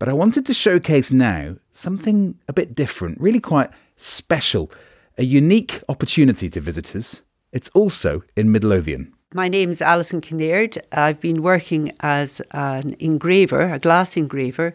But 0.00 0.08
I 0.08 0.12
wanted 0.12 0.44
to 0.46 0.54
showcase 0.54 1.12
now 1.12 1.54
something 1.70 2.36
a 2.48 2.52
bit 2.52 2.74
different, 2.74 3.20
really 3.20 3.38
quite 3.38 3.70
special, 3.96 4.68
a 5.16 5.22
unique 5.22 5.84
opportunity 5.88 6.50
to 6.50 6.60
visitors. 6.60 7.22
It's 7.52 7.68
also 7.74 8.24
in 8.34 8.50
Midlothian. 8.50 9.14
My 9.32 9.46
name 9.46 9.70
is 9.70 9.80
Alison 9.80 10.20
Kinnaird. 10.20 10.78
I've 10.90 11.20
been 11.20 11.42
working 11.42 11.92
as 12.00 12.40
an 12.50 12.96
engraver, 12.98 13.72
a 13.72 13.78
glass 13.78 14.16
engraver, 14.16 14.74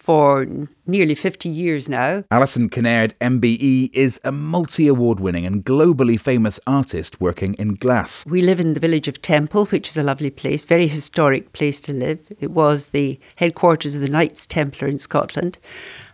for 0.00 0.46
nearly 0.86 1.14
50 1.14 1.48
years 1.48 1.88
now. 1.88 2.24
Alison 2.30 2.70
Kinnaird, 2.70 3.12
MBE, 3.20 3.90
is 3.92 4.18
a 4.24 4.32
multi 4.32 4.88
award 4.88 5.20
winning 5.20 5.44
and 5.44 5.64
globally 5.64 6.18
famous 6.18 6.58
artist 6.66 7.20
working 7.20 7.54
in 7.54 7.74
glass. 7.74 8.24
We 8.26 8.40
live 8.40 8.60
in 8.60 8.72
the 8.72 8.80
village 8.80 9.08
of 9.08 9.20
Temple, 9.20 9.66
which 9.66 9.90
is 9.90 9.98
a 9.98 10.02
lovely 10.02 10.30
place, 10.30 10.64
very 10.64 10.86
historic 10.86 11.52
place 11.52 11.80
to 11.82 11.92
live. 11.92 12.20
It 12.40 12.50
was 12.50 12.86
the 12.86 13.20
headquarters 13.36 13.94
of 13.94 14.00
the 14.00 14.08
Knights 14.08 14.46
Templar 14.46 14.88
in 14.88 14.98
Scotland. 14.98 15.58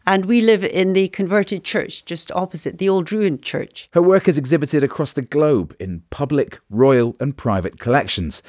And 0.05 0.27
we 0.27 0.41
live 0.41 0.63
in 0.65 0.93
the 0.93 1.09
converted 1.09 1.65
church 1.65 2.05
just 2.05 2.31
opposite 2.33 2.79
the 2.79 2.89
old 2.89 3.11
ruined 3.13 3.43
church. 3.43 3.89
Her 3.93 4.03
work 4.03 4.29
is 4.29 4.39
exhibited 4.39 4.85
across 4.85 5.13
the 5.13 5.23
globe 5.23 5.75
in 5.81 6.03
public, 6.11 6.59
royal, 6.71 7.17
and 7.19 7.37
private 7.37 7.79
collections. 7.79 8.43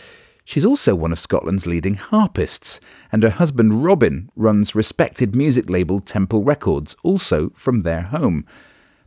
She's 0.47 0.63
also 0.63 0.95
one 0.95 1.11
of 1.11 1.19
Scotland's 1.19 1.67
leading 1.67 1.95
harpists, 1.95 2.79
and 3.11 3.21
her 3.21 3.31
husband 3.31 3.83
Robin 3.83 4.29
runs 4.33 4.73
respected 4.73 5.35
music 5.35 5.69
label 5.69 5.99
Temple 5.99 6.41
Records, 6.41 6.95
also 7.03 7.49
from 7.53 7.81
their 7.81 8.03
home. 8.03 8.45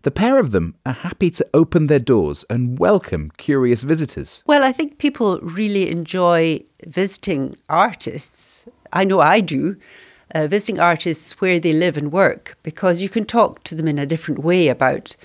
The 0.03 0.11
pair 0.11 0.39
of 0.39 0.51
them 0.51 0.75
are 0.85 0.93
happy 0.93 1.31
to 1.31 1.49
open 1.55 1.87
their 1.87 1.99
doors 1.99 2.45
and 2.51 2.79
welcome 2.79 3.33
curious 3.39 3.85
visitors. 3.85 4.45
Well, 4.47 4.63
I 4.63 4.71
think 4.71 4.99
people 4.99 5.39
really 5.41 5.91
enjoy 5.91 6.61
visiting 6.87 7.57
artists. 7.71 8.69
I 8.93 9.05
know 9.05 9.21
I 9.21 9.41
do. 9.41 9.79
Uh, 10.35 10.47
visiting 10.47 10.79
artists 10.79 11.41
where 11.41 11.59
they 11.59 11.73
live 11.73 11.97
and 11.97 12.13
work 12.13 12.59
because 12.63 13.01
you 13.01 13.09
can 13.09 13.25
talk 13.25 13.65
to 13.65 13.75
them 13.75 13.89
in 13.89 13.99
a 13.99 14.05
different 14.05 14.45
way 14.45 14.69
about 14.69 15.17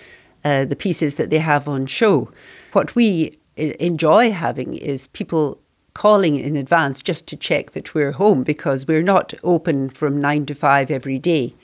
uh, 0.46 0.64
the 0.64 0.78
pieces 0.78 1.18
that 1.18 1.30
they 1.30 1.40
have 1.40 1.68
on 1.68 1.88
show. 1.88 2.32
What 2.72 2.96
we 2.96 3.34
e- 3.58 3.76
enjoy 3.82 4.32
having 4.32 4.76
is 4.76 5.08
people 5.08 5.60
calling 5.96 6.36
in 6.36 6.56
advance 6.56 7.02
just 7.02 7.26
to 7.26 7.36
check 7.36 7.72
that 7.72 7.96
we're 7.96 8.12
home 8.12 8.44
because 8.44 8.86
we're 8.86 9.02
not 9.02 9.34
open 9.44 9.90
from 9.90 10.22
nine 10.22 10.46
to 10.46 10.54
five 10.54 10.92
every 10.92 11.18
day. 11.18 11.56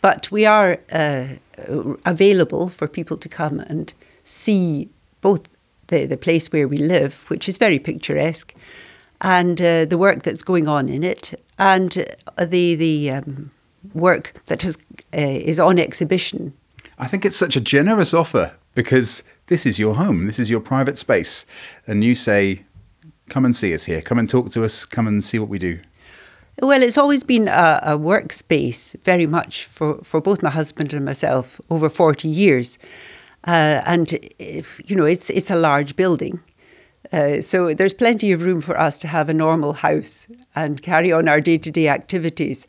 But 0.00 0.32
we 0.32 0.44
are 0.44 0.80
uh, 0.90 1.26
available 2.04 2.68
for 2.68 2.88
people 2.88 3.16
to 3.18 3.28
come 3.28 3.60
and 3.60 3.94
see 4.24 4.88
both 5.20 5.42
the, 5.86 6.06
the 6.06 6.16
place 6.16 6.50
where 6.50 6.66
we 6.66 6.78
live, 6.78 7.24
which 7.28 7.48
is 7.48 7.58
very 7.58 7.78
picturesque, 7.78 8.52
and 9.20 9.60
uh, 9.62 9.84
the 9.84 9.98
work 9.98 10.22
that's 10.22 10.42
going 10.42 10.66
on 10.66 10.88
in 10.88 11.04
it, 11.04 11.38
and 11.58 12.04
uh, 12.38 12.44
the 12.44 12.74
the 12.74 13.10
um, 13.12 13.52
work 13.94 14.32
that 14.46 14.62
has 14.62 14.78
uh, 15.14 15.20
is 15.20 15.60
on 15.60 15.78
exhibition. 15.78 16.52
I 16.98 17.06
think 17.06 17.24
it's 17.24 17.36
such 17.36 17.54
a 17.54 17.60
generous 17.60 18.14
offer 18.14 18.56
because 18.74 19.22
this 19.46 19.66
is 19.66 19.78
your 19.78 19.94
home, 19.94 20.26
this 20.26 20.38
is 20.38 20.50
your 20.50 20.60
private 20.60 20.98
space, 20.98 21.46
and 21.86 22.02
you 22.02 22.14
say, 22.14 22.64
"Come 23.28 23.44
and 23.44 23.54
see 23.54 23.72
us 23.74 23.84
here. 23.84 24.00
Come 24.00 24.18
and 24.18 24.28
talk 24.28 24.50
to 24.50 24.64
us. 24.64 24.84
Come 24.84 25.06
and 25.06 25.24
see 25.24 25.38
what 25.38 25.48
we 25.48 25.58
do." 25.58 25.78
Well, 26.60 26.82
it's 26.82 26.98
always 26.98 27.24
been 27.24 27.48
a, 27.48 27.80
a 27.82 27.98
workspace, 27.98 28.94
very 29.02 29.26
much 29.26 29.64
for, 29.64 29.98
for 30.04 30.20
both 30.20 30.42
my 30.42 30.50
husband 30.50 30.92
and 30.92 31.04
myself, 31.04 31.60
over 31.70 31.88
40 31.88 32.28
years. 32.28 32.78
Uh, 33.46 33.80
and, 33.86 34.14
eh, 34.38 34.62
you 34.84 34.94
know, 34.94 35.06
it's, 35.06 35.30
it's 35.30 35.50
a 35.50 35.56
large 35.56 35.96
building. 35.96 36.40
Uh, 37.10 37.40
so 37.40 37.74
there's 37.74 37.94
plenty 37.94 38.32
of 38.32 38.42
room 38.42 38.60
for 38.60 38.78
us 38.78 38.98
to 38.98 39.08
have 39.08 39.28
a 39.28 39.34
normal 39.34 39.72
house 39.72 40.28
and 40.54 40.82
carry 40.82 41.10
on 41.10 41.28
our 41.28 41.40
day 41.40 41.58
to 41.58 41.70
day 41.70 41.88
activities, 41.88 42.66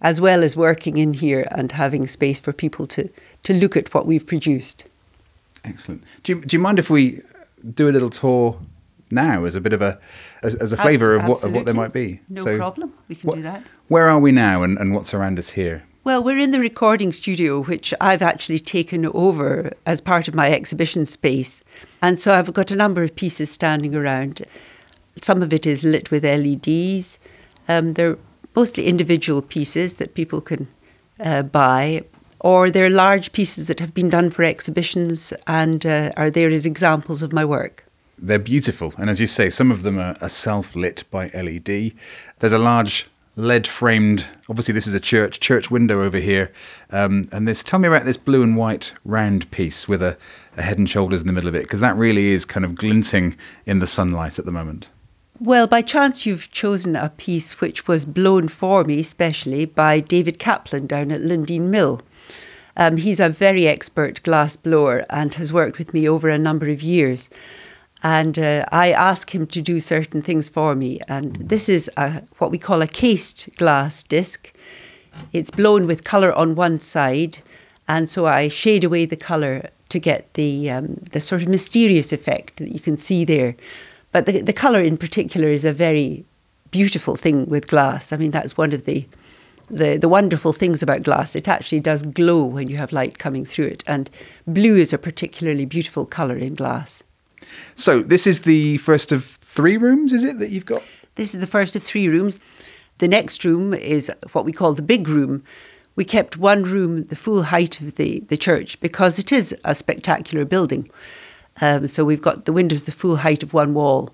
as 0.00 0.20
well 0.20 0.42
as 0.42 0.56
working 0.56 0.96
in 0.96 1.14
here 1.14 1.46
and 1.52 1.72
having 1.72 2.06
space 2.06 2.40
for 2.40 2.52
people 2.52 2.86
to, 2.86 3.08
to 3.42 3.54
look 3.54 3.76
at 3.76 3.92
what 3.94 4.06
we've 4.06 4.26
produced. 4.26 4.88
Excellent. 5.64 6.02
Do 6.22 6.34
you, 6.34 6.40
do 6.40 6.56
you 6.56 6.60
mind 6.60 6.78
if 6.78 6.90
we 6.90 7.20
do 7.74 7.88
a 7.88 7.92
little 7.92 8.10
tour 8.10 8.58
now 9.10 9.44
as 9.44 9.54
a 9.54 9.60
bit 9.60 9.72
of 9.72 9.82
a 9.82 9.98
as, 10.42 10.54
as 10.56 10.72
a 10.72 10.76
flavour 10.76 11.14
of 11.14 11.24
what 11.26 11.42
of 11.44 11.52
what 11.52 11.64
there 11.64 11.74
might 11.74 11.92
be? 11.92 12.20
No 12.28 12.44
problem. 12.56 12.92
We 13.08 13.14
can 13.14 13.28
what- 13.28 13.36
do 13.36 13.42
that. 13.42 13.62
Where 13.88 14.08
are 14.08 14.18
we 14.18 14.32
now, 14.32 14.62
and, 14.62 14.78
and 14.78 14.94
what's 14.94 15.14
around 15.14 15.38
us 15.38 15.50
here? 15.50 15.84
Well, 16.06 16.22
we're 16.22 16.38
in 16.38 16.52
the 16.52 16.60
recording 16.60 17.10
studio, 17.10 17.62
which 17.62 17.92
I've 18.00 18.22
actually 18.22 18.60
taken 18.60 19.06
over 19.06 19.72
as 19.86 20.00
part 20.00 20.28
of 20.28 20.36
my 20.36 20.52
exhibition 20.52 21.04
space. 21.04 21.62
And 22.00 22.16
so 22.16 22.32
I've 22.32 22.52
got 22.52 22.70
a 22.70 22.76
number 22.76 23.02
of 23.02 23.16
pieces 23.16 23.50
standing 23.50 23.92
around. 23.92 24.42
Some 25.20 25.42
of 25.42 25.52
it 25.52 25.66
is 25.66 25.82
lit 25.82 26.12
with 26.12 26.24
LEDs. 26.24 27.18
Um, 27.68 27.94
they're 27.94 28.18
mostly 28.54 28.86
individual 28.86 29.42
pieces 29.42 29.94
that 29.94 30.14
people 30.14 30.40
can 30.40 30.68
uh, 31.18 31.42
buy, 31.42 32.04
or 32.38 32.70
they're 32.70 32.88
large 32.88 33.32
pieces 33.32 33.66
that 33.66 33.80
have 33.80 33.92
been 33.92 34.08
done 34.08 34.30
for 34.30 34.44
exhibitions 34.44 35.32
and 35.48 35.84
uh, 35.84 36.12
are 36.16 36.30
there 36.30 36.50
as 36.50 36.66
examples 36.66 37.20
of 37.22 37.32
my 37.32 37.44
work. 37.44 37.85
They're 38.18 38.38
beautiful, 38.38 38.94
and 38.98 39.10
as 39.10 39.20
you 39.20 39.26
say, 39.26 39.50
some 39.50 39.70
of 39.70 39.82
them 39.82 39.98
are, 39.98 40.16
are 40.20 40.28
self-lit 40.28 41.04
by 41.10 41.28
LED. 41.34 41.92
There's 42.38 42.52
a 42.52 42.58
large 42.58 43.08
lead-framed. 43.36 44.26
Obviously, 44.48 44.72
this 44.72 44.86
is 44.86 44.94
a 44.94 45.00
church 45.00 45.38
church 45.40 45.70
window 45.70 46.02
over 46.02 46.18
here, 46.18 46.50
um, 46.90 47.24
and 47.32 47.46
this. 47.46 47.62
Tell 47.62 47.78
me 47.78 47.88
about 47.88 48.06
this 48.06 48.16
blue 48.16 48.42
and 48.42 48.56
white 48.56 48.92
round 49.04 49.50
piece 49.50 49.86
with 49.86 50.02
a, 50.02 50.16
a 50.56 50.62
head 50.62 50.78
and 50.78 50.88
shoulders 50.88 51.20
in 51.20 51.26
the 51.26 51.32
middle 51.32 51.48
of 51.48 51.54
it, 51.54 51.64
because 51.64 51.80
that 51.80 51.96
really 51.96 52.28
is 52.28 52.44
kind 52.44 52.64
of 52.64 52.74
glinting 52.74 53.36
in 53.66 53.80
the 53.80 53.86
sunlight 53.86 54.38
at 54.38 54.46
the 54.46 54.52
moment. 54.52 54.88
Well, 55.38 55.66
by 55.66 55.82
chance, 55.82 56.24
you've 56.24 56.50
chosen 56.50 56.96
a 56.96 57.10
piece 57.10 57.60
which 57.60 57.86
was 57.86 58.06
blown 58.06 58.48
for 58.48 58.84
me, 58.84 59.00
especially 59.00 59.66
by 59.66 60.00
David 60.00 60.38
Kaplan 60.38 60.86
down 60.86 61.12
at 61.12 61.20
Lindean 61.20 61.68
Mill. 61.68 62.00
Um, 62.74 62.96
he's 62.96 63.20
a 63.20 63.28
very 63.28 63.68
expert 63.68 64.22
glass 64.22 64.56
blower 64.56 65.04
and 65.10 65.34
has 65.34 65.52
worked 65.52 65.78
with 65.78 65.92
me 65.92 66.08
over 66.08 66.30
a 66.30 66.38
number 66.38 66.68
of 66.68 66.82
years. 66.82 67.28
And 68.02 68.38
uh, 68.38 68.66
I 68.70 68.92
ask 68.92 69.34
him 69.34 69.46
to 69.48 69.62
do 69.62 69.80
certain 69.80 70.22
things 70.22 70.48
for 70.48 70.74
me. 70.74 71.00
And 71.08 71.36
this 71.36 71.68
is 71.68 71.90
a, 71.96 72.22
what 72.38 72.50
we 72.50 72.58
call 72.58 72.82
a 72.82 72.86
cased 72.86 73.48
glass 73.56 74.02
disc. 74.02 74.52
It's 75.32 75.50
blown 75.50 75.86
with 75.86 76.04
colour 76.04 76.32
on 76.32 76.54
one 76.54 76.78
side, 76.78 77.38
and 77.88 78.08
so 78.08 78.26
I 78.26 78.48
shade 78.48 78.84
away 78.84 79.06
the 79.06 79.16
colour 79.16 79.70
to 79.88 79.98
get 79.98 80.32
the 80.34 80.70
um, 80.70 80.96
the 81.10 81.20
sort 81.20 81.42
of 81.42 81.48
mysterious 81.48 82.12
effect 82.12 82.56
that 82.58 82.72
you 82.72 82.80
can 82.80 82.96
see 82.96 83.24
there. 83.24 83.56
But 84.12 84.26
the 84.26 84.42
the 84.42 84.52
colour 84.52 84.82
in 84.82 84.98
particular 84.98 85.48
is 85.48 85.64
a 85.64 85.72
very 85.72 86.24
beautiful 86.70 87.16
thing 87.16 87.46
with 87.46 87.68
glass. 87.68 88.12
I 88.12 88.16
mean, 88.16 88.30
that's 88.30 88.58
one 88.58 88.72
of 88.72 88.84
the 88.84 89.06
the 89.70 89.96
the 89.96 90.08
wonderful 90.08 90.52
things 90.52 90.82
about 90.82 91.02
glass. 91.02 91.34
It 91.34 91.48
actually 91.48 91.80
does 91.80 92.02
glow 92.02 92.44
when 92.44 92.68
you 92.68 92.76
have 92.76 92.92
light 92.92 93.18
coming 93.18 93.46
through 93.46 93.66
it, 93.66 93.84
and 93.86 94.10
blue 94.46 94.76
is 94.76 94.92
a 94.92 94.98
particularly 94.98 95.64
beautiful 95.64 96.04
colour 96.04 96.36
in 96.36 96.54
glass. 96.54 97.02
So 97.74 98.00
this 98.00 98.26
is 98.26 98.42
the 98.42 98.78
first 98.78 99.12
of 99.12 99.24
three 99.24 99.76
rooms, 99.76 100.12
is 100.12 100.24
it 100.24 100.38
that 100.38 100.50
you've 100.50 100.66
got? 100.66 100.82
This 101.14 101.34
is 101.34 101.40
the 101.40 101.46
first 101.46 101.76
of 101.76 101.82
three 101.82 102.08
rooms. 102.08 102.40
The 102.98 103.08
next 103.08 103.44
room 103.44 103.74
is 103.74 104.10
what 104.32 104.44
we 104.44 104.52
call 104.52 104.72
the 104.72 104.82
big 104.82 105.08
room. 105.08 105.42
We 105.96 106.04
kept 106.04 106.36
one 106.36 106.62
room 106.62 107.04
the 107.06 107.16
full 107.16 107.44
height 107.44 107.80
of 107.80 107.96
the, 107.96 108.20
the 108.28 108.36
church 108.36 108.78
because 108.80 109.18
it 109.18 109.32
is 109.32 109.54
a 109.64 109.74
spectacular 109.74 110.44
building. 110.44 110.88
Um, 111.60 111.88
so 111.88 112.04
we've 112.04 112.20
got 112.20 112.44
the 112.44 112.52
windows 112.52 112.84
the 112.84 112.92
full 112.92 113.16
height 113.16 113.42
of 113.42 113.54
one 113.54 113.72
wall, 113.72 114.10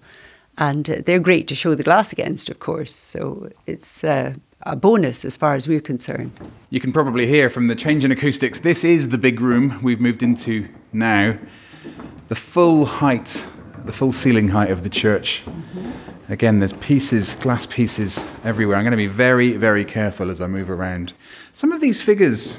and 0.59 0.88
uh, 0.88 0.97
they're 1.05 1.18
great 1.18 1.49
to 1.49 1.55
show 1.55 1.75
the 1.75 1.83
glass 1.83 2.12
against, 2.12 2.49
of 2.49 2.61
course. 2.61 2.95
So 2.95 3.51
it's 3.66 4.05
uh, 4.05 4.35
a 4.62 4.77
bonus 4.77 5.25
as 5.25 5.37
far 5.37 5.55
as 5.55 5.66
we're 5.66 5.81
concerned. 5.81 6.33
You 6.71 6.81
can 6.81 6.92
probably 6.92 7.27
hear 7.27 7.51
from 7.51 7.66
the 7.66 7.75
change 7.75 8.05
in 8.05 8.12
acoustics. 8.12 8.61
This 8.61 8.85
is 8.85 9.09
the 9.09 9.18
big 9.18 9.40
room 9.40 9.81
we've 9.83 10.01
moved 10.01 10.23
into 10.23 10.68
now. 10.92 11.37
The 12.28 12.35
full 12.35 12.87
height, 12.87 13.48
the 13.85 13.92
full 13.92 14.12
ceiling 14.12 14.48
height 14.48 14.70
of 14.70 14.82
the 14.82 14.88
church. 14.88 15.42
Again, 16.28 16.61
there's 16.61 16.72
pieces, 16.74 17.35
glass 17.35 17.66
pieces 17.66 18.26
everywhere. 18.44 18.76
I'm 18.76 18.85
going 18.85 18.92
to 18.92 18.96
be 18.96 19.06
very, 19.06 19.52
very 19.52 19.85
careful 19.85 20.30
as 20.30 20.40
I 20.40 20.46
move 20.46 20.70
around. 20.70 21.12
Some 21.52 21.72
of 21.72 21.80
these 21.80 22.00
figures 22.00 22.58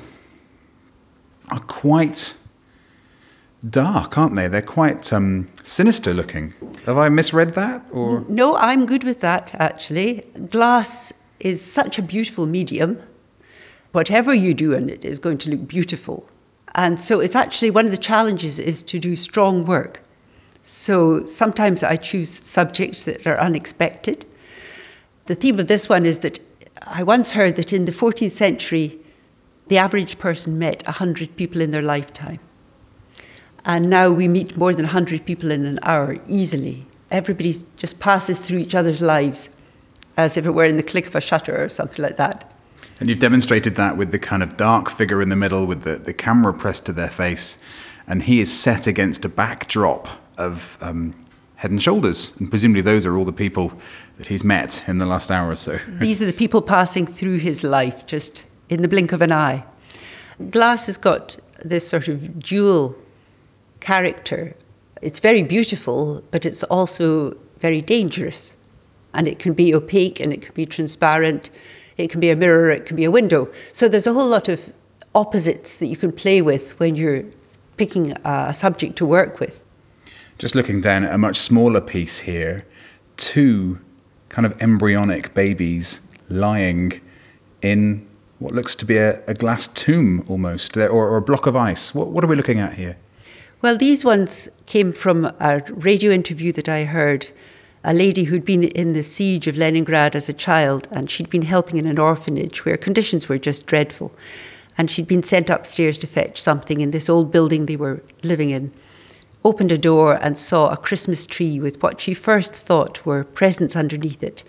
are 1.50 1.60
quite 1.62 2.36
dark, 3.68 4.18
aren't 4.18 4.36
they? 4.36 4.48
They're 4.48 4.62
quite 4.62 5.12
um, 5.14 5.50
sinister 5.64 6.14
looking. 6.14 6.54
Have 6.86 6.98
I 6.98 7.10
misread 7.10 7.56
that? 7.56 7.86
Or 7.92 8.26
No, 8.28 8.56
I'm 8.58 8.86
good 8.86 9.04
with 9.04 9.22
that 9.22 9.56
actually. 9.56 10.22
Glass 10.50 11.14
is 11.40 11.62
such 11.62 11.98
a 11.98 12.02
beautiful 12.02 12.46
medium. 12.46 13.02
Whatever 13.92 14.34
you 14.34 14.54
do 14.54 14.74
in 14.74 14.90
it 14.90 15.06
is 15.06 15.20
going 15.20 15.38
to 15.40 15.52
look 15.52 15.68
beautiful. 15.68 16.30
And 16.76 17.00
so 17.00 17.20
it's 17.20 17.36
actually 17.36 17.72
one 17.72 17.86
of 17.86 17.92
the 17.92 17.98
challenges 17.98 18.60
is 18.60 18.82
to 18.84 19.00
do 19.00 19.16
strong 19.16 19.66
work. 19.66 20.02
So 20.62 21.26
sometimes 21.26 21.84
I 21.84 21.98
choose 21.98 22.30
subjects 22.30 23.06
that 23.06 23.28
are 23.28 23.40
unexpected. 23.40 24.26
The 25.26 25.36
theme 25.36 25.60
of 25.60 25.68
this 25.68 25.88
one 25.90 26.06
is 26.06 26.20
that 26.20 26.40
I 26.82 27.04
once 27.04 27.34
heard 27.34 27.56
that 27.58 27.74
in 27.74 27.86
the 27.86 27.92
14th 27.92 28.32
century, 28.32 29.00
the 29.68 29.78
average 29.78 30.18
person 30.20 30.58
met 30.58 30.84
100 30.86 31.36
people 31.36 31.62
in 31.62 31.72
their 31.72 31.82
lifetime. 31.82 32.40
And 33.66 33.90
now 33.90 34.10
we 34.10 34.28
meet 34.28 34.58
more 34.58 34.74
than 34.74 34.86
100 34.86 35.26
people 35.26 35.52
in 35.52 35.66
an 35.66 35.80
hour 35.84 36.18
easily. 36.28 36.86
Everybody 37.12 37.54
just 37.78 38.00
passes 38.00 38.42
through 38.42 38.60
each 38.60 38.76
other's 38.76 39.02
lives 39.02 39.50
as 40.18 40.38
if 40.38 40.46
it 40.46 40.52
were 40.52 40.66
in 40.66 40.78
the 40.78 40.84
click 40.84 41.08
of 41.08 41.16
a 41.16 41.22
shutter 41.22 41.64
or 41.64 41.70
something 41.70 42.04
like 42.04 42.18
that. 42.18 42.53
And 43.04 43.10
you've 43.10 43.20
demonstrated 43.20 43.76
that 43.76 43.98
with 43.98 44.12
the 44.12 44.18
kind 44.18 44.42
of 44.42 44.56
dark 44.56 44.90
figure 44.90 45.22
in 45.22 45.28
the 45.28 45.36
middle 45.36 45.66
with 45.66 45.82
the, 45.82 45.98
the 45.98 46.14
camera 46.14 46.54
pressed 46.54 46.86
to 46.86 46.94
their 46.94 47.10
face. 47.10 47.58
And 48.08 48.24
he 48.24 48.40
is 48.40 48.50
set 48.50 48.88
against 48.88 49.26
a 49.26 49.28
backdrop 49.28 50.08
of 50.38 50.78
um, 50.80 51.14
head 51.56 51.72
and 51.72 51.84
shoulders. 51.84 52.34
And 52.40 52.50
presumably 52.50 52.80
those 52.80 53.06
are 53.06 53.18
all 53.18 53.26
the 53.26 53.34
people 53.34 53.78
that 54.16 54.28
he's 54.28 54.46
met 54.46 54.86
in 54.88 55.00
the 55.00 55.06
last 55.06 55.32
hour 55.32 55.50
or 55.50 55.58
so. 55.58 55.80
These 55.90 56.22
are 56.22 56.26
the 56.26 56.32
people 56.32 56.62
passing 56.62 57.06
through 57.06 57.40
his 57.40 57.62
life 57.62 58.06
just 58.06 58.46
in 58.70 58.82
the 58.82 58.88
blink 58.88 59.12
of 59.12 59.22
an 59.22 59.34
eye. 59.34 59.66
Glass 60.50 60.86
has 60.86 60.96
got 60.96 61.38
this 61.62 61.86
sort 61.86 62.08
of 62.08 62.40
dual 62.40 62.96
character. 63.82 64.56
It's 65.02 65.20
very 65.20 65.44
beautiful, 65.44 66.24
but 66.32 66.46
it's 66.46 66.64
also 66.64 67.36
very 67.60 67.82
dangerous. 67.82 68.56
And 69.14 69.28
it 69.28 69.40
can 69.40 69.52
be 69.52 69.76
opaque 69.76 70.22
and 70.22 70.32
it 70.32 70.42
can 70.42 70.54
be 70.54 70.66
transparent. 70.66 71.52
It 71.98 72.10
can 72.10 72.20
be 72.20 72.30
a 72.30 72.36
mirror, 72.36 72.70
it 72.70 72.86
can 72.86 72.96
be 72.96 73.04
a 73.04 73.12
window. 73.12 73.52
So 73.72 73.88
there's 73.88 74.08
a 74.08 74.14
whole 74.14 74.28
lot 74.28 74.50
of 74.50 74.74
opposites 75.16 75.78
that 75.78 75.88
you 75.88 75.96
can 75.96 76.12
play 76.12 76.42
with 76.42 76.80
when 76.80 76.96
you're 76.96 77.24
picking 77.78 78.14
a 78.24 78.54
subject 78.54 78.96
to 78.98 79.06
work 79.06 79.40
with. 79.40 79.62
Just 80.38 80.56
looking 80.56 80.82
down 80.82 81.04
at 81.04 81.14
a 81.14 81.18
much 81.18 81.38
smaller 81.38 81.82
piece 81.82 82.20
here, 82.20 82.66
two 83.18 83.80
kind 84.30 84.46
of 84.46 84.60
embryonic 84.62 85.34
babies 85.34 86.02
lying 86.30 87.00
in 87.62 88.08
what 88.40 88.54
looks 88.54 88.76
to 88.76 88.86
be 88.86 88.98
a, 88.98 89.24
a 89.26 89.34
glass 89.34 89.68
tomb 89.68 90.26
almost, 90.28 90.78
uh, 90.78 90.88
or, 90.88 91.10
or 91.10 91.18
a 91.18 91.22
block 91.22 91.46
of 91.46 91.56
ice. 91.56 91.94
What, 91.94 92.10
what 92.10 92.24
are 92.24 92.28
we 92.28 92.36
looking 92.36 92.60
at 92.60 92.74
here? 92.74 92.98
Well, 93.62 93.78
these 93.78 94.04
ones 94.04 94.50
came 94.66 94.92
from 94.92 95.26
a 95.40 95.64
radio 95.70 96.12
interview 96.12 96.52
that 96.54 96.68
I 96.68 96.84
heard. 96.84 97.28
A 97.86 97.94
lady 97.94 98.26
who'd 98.26 98.46
been 98.46 98.64
in 98.64 98.94
the 98.94 99.04
siege 99.04 99.46
of 99.48 99.58
Leningrad 99.58 100.16
as 100.16 100.30
a 100.30 100.34
child, 100.34 100.88
and 100.90 101.12
she'd 101.12 101.30
been 101.30 101.42
helping 101.42 101.78
in 101.78 101.86
an 101.86 102.00
orphanage 102.00 102.64
where 102.64 102.78
conditions 102.78 103.28
were 103.28 103.36
just 103.36 103.66
dreadful. 103.66 104.14
And 104.78 104.90
she'd 104.90 105.08
been 105.08 105.22
sent 105.22 105.50
upstairs 105.50 105.98
to 106.00 106.08
fetch 106.08 106.42
something 106.42 106.80
in 106.80 106.92
this 106.92 107.10
old 107.10 107.32
building 107.32 107.66
they 107.66 107.76
were 107.76 108.02
living 108.24 108.52
in. 108.52 108.72
Opened 109.44 109.74
a 109.74 109.78
door 109.78 110.18
and 110.22 110.38
saw 110.38 110.70
a 110.70 110.78
Christmas 110.78 111.26
tree 111.26 111.60
with 111.60 111.84
what 111.84 112.00
she 112.00 112.14
first 112.14 112.54
thought 112.54 113.06
were 113.06 113.26
presents 113.26 113.76
underneath 113.76 114.24
it. 114.24 114.46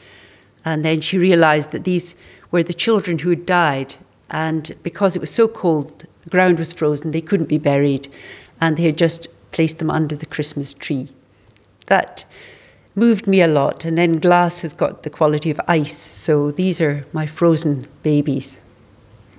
And 0.64 0.84
then 0.84 1.00
she 1.00 1.18
realised 1.18 1.72
that 1.72 1.82
these 1.82 2.14
were 2.52 2.62
the 2.62 2.72
children 2.72 3.18
who 3.18 3.30
had 3.30 3.44
died. 3.44 3.96
And 4.30 4.76
because 4.84 5.16
it 5.16 5.20
was 5.20 5.30
so 5.30 5.48
cold, 5.48 6.04
the 6.22 6.30
ground 6.30 6.58
was 6.58 6.72
frozen, 6.72 7.10
they 7.10 7.20
couldn't 7.20 7.48
be 7.48 7.58
buried. 7.58 8.06
And 8.60 8.76
they 8.76 8.84
had 8.84 8.96
just 8.96 9.26
placed 9.50 9.80
them 9.80 9.90
under 9.90 10.14
the 10.14 10.24
Christmas 10.24 10.72
tree. 10.72 11.08
That 11.86 12.24
moved 12.94 13.26
me 13.26 13.40
a 13.40 13.48
lot. 13.48 13.84
And 13.84 13.96
then 13.98 14.18
glass 14.18 14.62
has 14.62 14.72
got 14.72 15.02
the 15.02 15.10
quality 15.10 15.50
of 15.50 15.60
ice. 15.68 15.96
So 15.96 16.50
these 16.50 16.80
are 16.80 17.06
my 17.12 17.26
frozen 17.26 17.86
babies. 18.02 18.60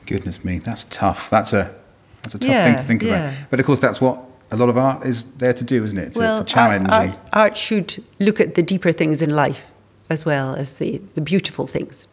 Goodness 0.06 0.44
me, 0.46 0.60
that's 0.60 0.84
tough. 0.86 1.30
That's 1.30 1.54
a 1.54 1.74
that's 2.22 2.36
a 2.36 2.40
tough 2.40 2.50
Yeah, 2.50 2.66
thing 2.66 2.76
to 2.78 2.84
think 2.84 3.04
yeah. 3.04 3.30
about. 3.30 3.50
But 3.50 3.60
of 3.60 3.66
course, 3.66 3.80
that's 3.80 4.00
what 4.02 4.22
a 4.52 4.58
lot 4.58 4.70
of 4.70 4.78
art 4.78 5.06
is 5.06 5.24
there 5.36 5.54
to 5.54 5.64
do, 5.64 5.84
isn't 5.84 5.98
it? 5.98 6.14
To, 6.14 6.20
well, 6.20 6.38
to 6.40 6.44
challenge. 6.44 6.88
Art, 6.90 7.10
art, 7.10 7.20
art 7.34 7.58
should 7.58 8.04
look 8.20 8.40
at 8.40 8.56
the 8.56 8.62
deeper 8.62 8.92
things 8.92 9.22
in 9.22 9.32
life 9.32 9.72
as 10.10 10.26
well 10.26 10.56
as 10.56 10.78
the, 10.78 11.02
the 11.16 11.22
beautiful 11.22 11.66
things. 11.68 12.08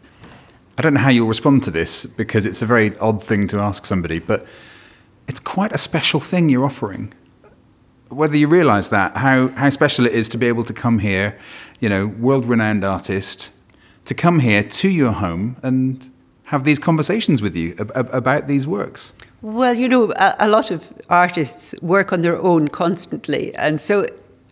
I 0.78 0.82
don't 0.82 0.94
know 0.94 1.00
how 1.00 1.10
you'll 1.10 1.28
respond 1.28 1.62
to 1.64 1.70
this 1.70 2.06
because 2.06 2.46
it's 2.46 2.62
a 2.62 2.66
very 2.66 2.96
odd 2.98 3.22
thing 3.22 3.46
to 3.48 3.58
ask 3.58 3.84
somebody, 3.84 4.18
but 4.18 4.46
it's 5.28 5.40
quite 5.40 5.72
a 5.72 5.78
special 5.78 6.18
thing 6.20 6.48
you're 6.48 6.64
offering. 6.64 7.12
Whether 8.12 8.36
you 8.36 8.46
realise 8.46 8.88
that, 8.88 9.16
how, 9.16 9.48
how 9.48 9.70
special 9.70 10.04
it 10.04 10.12
is 10.12 10.28
to 10.30 10.38
be 10.38 10.46
able 10.46 10.64
to 10.64 10.74
come 10.74 10.98
here, 10.98 11.38
you 11.80 11.88
know, 11.88 12.06
world 12.06 12.44
renowned 12.44 12.84
artist, 12.84 13.52
to 14.04 14.14
come 14.14 14.40
here 14.40 14.62
to 14.62 14.88
your 14.88 15.12
home 15.12 15.56
and 15.62 16.10
have 16.44 16.64
these 16.64 16.78
conversations 16.78 17.40
with 17.40 17.56
you 17.56 17.74
ab- 17.78 18.10
about 18.12 18.46
these 18.48 18.66
works. 18.66 19.14
Well, 19.40 19.72
you 19.74 19.88
know, 19.88 20.12
a, 20.16 20.36
a 20.40 20.48
lot 20.48 20.70
of 20.70 20.92
artists 21.08 21.74
work 21.80 22.12
on 22.12 22.20
their 22.20 22.40
own 22.40 22.68
constantly, 22.68 23.54
and 23.54 23.80
so 23.80 24.06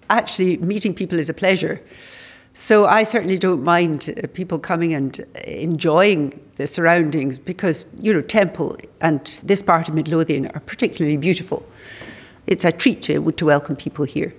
actually 0.08 0.56
meeting 0.56 0.94
people 0.94 1.18
is 1.18 1.28
a 1.28 1.34
pleasure. 1.34 1.82
So 2.54 2.86
I 2.86 3.02
certainly 3.04 3.38
don't 3.38 3.62
mind 3.62 4.12
uh, 4.16 4.26
people 4.32 4.58
coming 4.58 4.94
and 4.94 5.18
enjoying 5.44 6.40
the 6.56 6.66
surroundings 6.66 7.38
because, 7.38 7.86
you 8.00 8.12
know, 8.12 8.22
Temple 8.22 8.78
and 9.00 9.24
this 9.44 9.62
part 9.62 9.88
of 9.88 9.94
Midlothian 9.94 10.46
are 10.48 10.60
particularly 10.60 11.18
beautiful. 11.18 11.64
It's 12.50 12.64
a 12.64 12.72
treat 12.72 13.00
to, 13.02 13.30
to 13.30 13.44
welcome 13.46 13.76
people 13.76 14.04
here. 14.04 14.34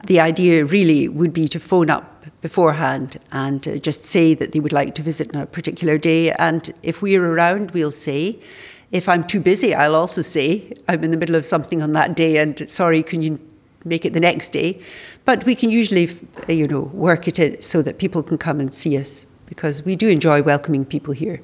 The 0.05 0.19
idea 0.19 0.65
really 0.65 1.07
would 1.07 1.33
be 1.33 1.47
to 1.47 1.59
phone 1.59 1.89
up 1.89 2.23
beforehand 2.41 3.17
and 3.31 3.67
uh, 3.67 3.77
just 3.77 4.03
say 4.03 4.35
that 4.35 4.51
they 4.51 4.59
would 4.59 4.73
like 4.73 4.93
to 4.95 5.01
visit 5.01 5.35
on 5.35 5.41
a 5.41 5.47
particular 5.47 5.97
day. 5.97 6.31
And 6.33 6.71
if 6.83 7.01
we're 7.01 7.25
around, 7.25 7.71
we'll 7.71 7.89
say. 7.89 8.37
If 8.93 9.09
I'm 9.09 9.23
too 9.25 9.39
busy, 9.39 9.73
I'll 9.73 9.95
also 9.95 10.21
say 10.21 10.71
I'm 10.87 11.03
in 11.03 11.09
the 11.09 11.17
middle 11.17 11.35
of 11.35 11.45
something 11.45 11.81
on 11.81 11.93
that 11.93 12.15
day 12.15 12.37
and 12.37 12.69
sorry, 12.69 13.01
can 13.01 13.23
you 13.23 13.39
make 13.83 14.05
it 14.05 14.13
the 14.13 14.19
next 14.19 14.51
day? 14.51 14.79
But 15.25 15.45
we 15.45 15.55
can 15.55 15.71
usually, 15.71 16.15
uh, 16.47 16.53
you 16.53 16.67
know, 16.67 16.81
work 16.93 17.27
it 17.27 17.63
so 17.63 17.81
that 17.81 17.97
people 17.97 18.21
can 18.21 18.37
come 18.37 18.59
and 18.59 18.71
see 18.71 18.95
us 18.99 19.25
because 19.47 19.83
we 19.83 19.95
do 19.95 20.09
enjoy 20.09 20.43
welcoming 20.43 20.85
people 20.85 21.15
here. 21.15 21.41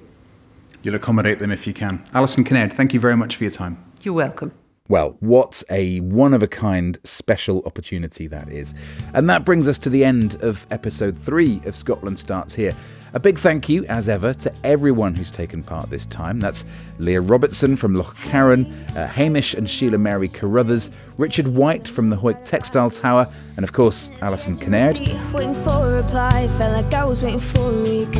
You'll 0.83 0.93
accommodate 0.93 1.39
them 1.39 1.51
if 1.51 1.65
you 1.65 1.73
can. 1.73 2.03
Alison 2.13 2.43
Kinnaird, 2.43 2.71
thank 2.71 2.93
you 2.93 2.99
very 2.99 3.17
much 3.17 3.35
for 3.35 3.43
your 3.45 3.51
time. 3.51 3.83
You're 4.03 4.13
welcome. 4.13 4.51
Well, 4.87 5.17
what 5.19 5.63
a 5.71 6.01
one 6.01 6.35
of 6.35 6.43
a 6.43 6.47
kind 6.47 6.99
special 7.03 7.63
opportunity 7.65 8.27
that 8.27 8.49
is. 8.49 8.75
And 9.15 9.27
that 9.27 9.43
brings 9.43 9.67
us 9.67 9.79
to 9.79 9.89
the 9.89 10.05
end 10.05 10.41
of 10.43 10.67
episode 10.69 11.17
three 11.17 11.61
of 11.65 11.75
Scotland 11.75 12.19
Starts 12.19 12.53
Here. 12.53 12.75
A 13.11 13.19
big 13.19 13.39
thank 13.39 13.67
you, 13.67 13.85
as 13.85 14.07
ever, 14.07 14.35
to 14.35 14.53
everyone 14.63 15.15
who's 15.15 15.31
taken 15.31 15.63
part 15.63 15.89
this 15.89 16.05
time. 16.05 16.39
That's 16.39 16.63
Leah 16.99 17.21
Robertson 17.21 17.75
from 17.75 17.95
Loch 17.95 18.15
Carron, 18.17 18.71
uh, 18.95 19.07
Hamish 19.07 19.55
and 19.55 19.67
Sheila 19.67 19.97
Mary 19.97 20.27
Carruthers, 20.27 20.91
Richard 21.17 21.47
White 21.47 21.87
from 21.87 22.11
the 22.11 22.15
Hawick 22.15 22.45
Textile 22.45 22.91
Tower, 22.91 23.27
and 23.57 23.63
of 23.63 23.73
course, 23.73 24.11
Alison 24.21 24.55
Kinnaird. 24.55 24.99
Waiting 25.33 25.55
for 25.55 25.87
a 25.87 26.03
reply, 26.03 26.47
felt 26.59 26.73
like 26.73 26.93
I 26.93 27.03
was 27.03 27.23
waiting 27.23 27.39
for 27.39 27.67
a 27.67 27.81
week. 27.81 28.13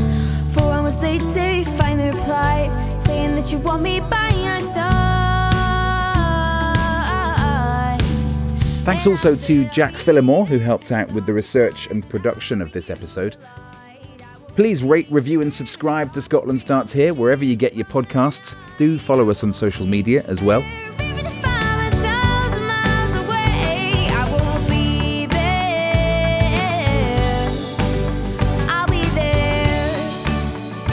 Four 0.53 0.71
hours 0.71 0.99
late 1.03 1.21
find 1.21 1.99
the 1.99 2.05
reply, 2.05 2.97
saying 2.97 3.35
that 3.35 3.51
you 3.51 3.59
want 3.59 3.83
me 3.83 3.99
by 3.99 4.31
your 4.43 4.59
side. 4.59 5.19
Thanks 8.85 9.05
also 9.05 9.35
to 9.35 9.65
Jack 9.65 9.93
Fillimore, 9.93 10.47
who 10.47 10.57
helped 10.57 10.91
out 10.91 11.11
with 11.11 11.27
the 11.27 11.33
research 11.33 11.85
and 11.91 12.09
production 12.09 12.59
of 12.59 12.71
this 12.71 12.89
episode. 12.89 13.37
Please 14.59 14.83
rate, 14.83 15.07
review, 15.09 15.39
and 15.41 15.53
subscribe 15.53 16.11
to 16.11 16.21
Scotland 16.21 16.59
Starts 16.59 16.91
Here 16.91 17.13
wherever 17.13 17.45
you 17.45 17.55
get 17.55 17.77
your 17.77 17.85
podcasts. 17.85 18.57
Do 18.77 18.99
follow 18.99 19.29
us 19.29 19.41
on 19.41 19.53
social 19.53 19.85
media 19.85 20.21
as 20.27 20.41
well. 20.41 20.61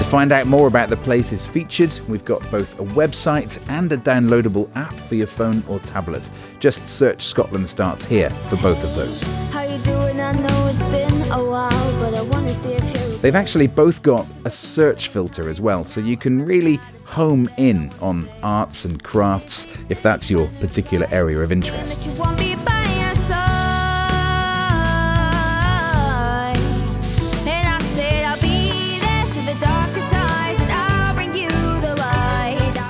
find 0.06 0.30
out 0.30 0.46
more 0.46 0.68
about 0.68 0.88
the 0.88 0.96
places 0.98 1.48
featured, 1.48 1.98
we've 2.06 2.24
got 2.24 2.40
both 2.52 2.78
a 2.78 2.84
website 2.94 3.60
and 3.68 3.90
a 3.90 3.96
downloadable 3.96 4.70
app 4.76 4.94
for 4.94 5.16
your 5.16 5.26
phone 5.26 5.64
or 5.68 5.80
tablet. 5.80 6.30
Just 6.60 6.86
search 6.86 7.24
Scotland 7.24 7.68
Starts 7.68 8.04
Here 8.04 8.30
for 8.30 8.56
both 8.58 8.82
of 8.84 8.94
those. 8.94 9.24
They've 13.26 13.34
actually 13.34 13.66
both 13.66 14.02
got 14.02 14.24
a 14.44 14.50
search 14.52 15.08
filter 15.08 15.48
as 15.48 15.60
well, 15.60 15.84
so 15.84 16.00
you 16.00 16.16
can 16.16 16.46
really 16.46 16.76
home 17.02 17.50
in 17.56 17.90
on 18.00 18.28
arts 18.44 18.84
and 18.84 19.02
crafts 19.02 19.66
if 19.88 20.00
that's 20.00 20.30
your 20.30 20.46
particular 20.60 21.08
area 21.10 21.40
of 21.40 21.50
interest. 21.50 22.06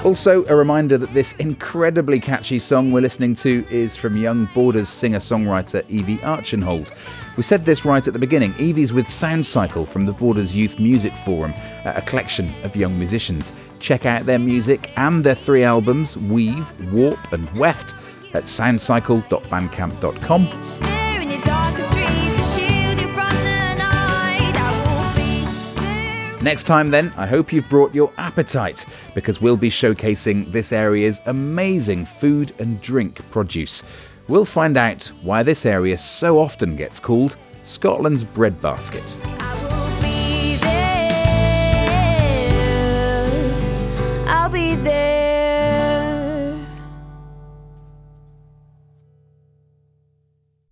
Also, 0.06 0.44
a 0.44 0.54
reminder 0.54 0.96
that 0.96 1.12
this 1.12 1.34
incredibly 1.40 2.20
catchy 2.20 2.60
song 2.60 2.92
we're 2.92 3.00
listening 3.00 3.34
to 3.34 3.66
is 3.68 3.96
from 3.96 4.16
Young 4.16 4.48
Borders 4.54 4.88
singer 4.88 5.18
songwriter 5.18 5.84
Evie 5.90 6.22
Archenhold. 6.22 6.92
We 7.36 7.42
said 7.42 7.64
this 7.64 7.84
right 7.84 8.06
at 8.06 8.12
the 8.12 8.18
beginning. 8.20 8.54
Evie's 8.60 8.92
with 8.92 9.10
Sound 9.10 9.44
Cycle 9.44 9.84
from 9.84 10.06
the 10.06 10.12
Borders 10.12 10.54
Youth 10.54 10.78
Music 10.78 11.12
Forum, 11.24 11.52
a 11.84 12.00
collection 12.02 12.48
of 12.62 12.76
young 12.76 12.96
musicians. 12.96 13.50
Check 13.80 14.06
out 14.06 14.26
their 14.26 14.38
music 14.38 14.92
and 14.96 15.24
their 15.24 15.34
three 15.34 15.64
albums, 15.64 16.16
Weave, 16.16 16.70
Warp, 16.94 17.32
and 17.32 17.50
Weft, 17.58 17.92
at 18.32 18.44
soundcycle.bandcamp.com. 18.44 20.95
Next 26.46 26.62
time, 26.62 26.92
then, 26.92 27.12
I 27.16 27.26
hope 27.26 27.52
you've 27.52 27.68
brought 27.68 27.92
your 27.92 28.12
appetite 28.18 28.86
because 29.16 29.40
we'll 29.40 29.56
be 29.56 29.68
showcasing 29.68 30.52
this 30.52 30.70
area's 30.70 31.20
amazing 31.26 32.06
food 32.06 32.54
and 32.60 32.80
drink 32.80 33.18
produce. 33.32 33.82
We'll 34.28 34.44
find 34.44 34.76
out 34.76 35.10
why 35.22 35.42
this 35.42 35.66
area 35.66 35.98
so 35.98 36.38
often 36.38 36.76
gets 36.76 37.00
called 37.00 37.36
Scotland's 37.64 38.22
breadbasket. 38.22 39.02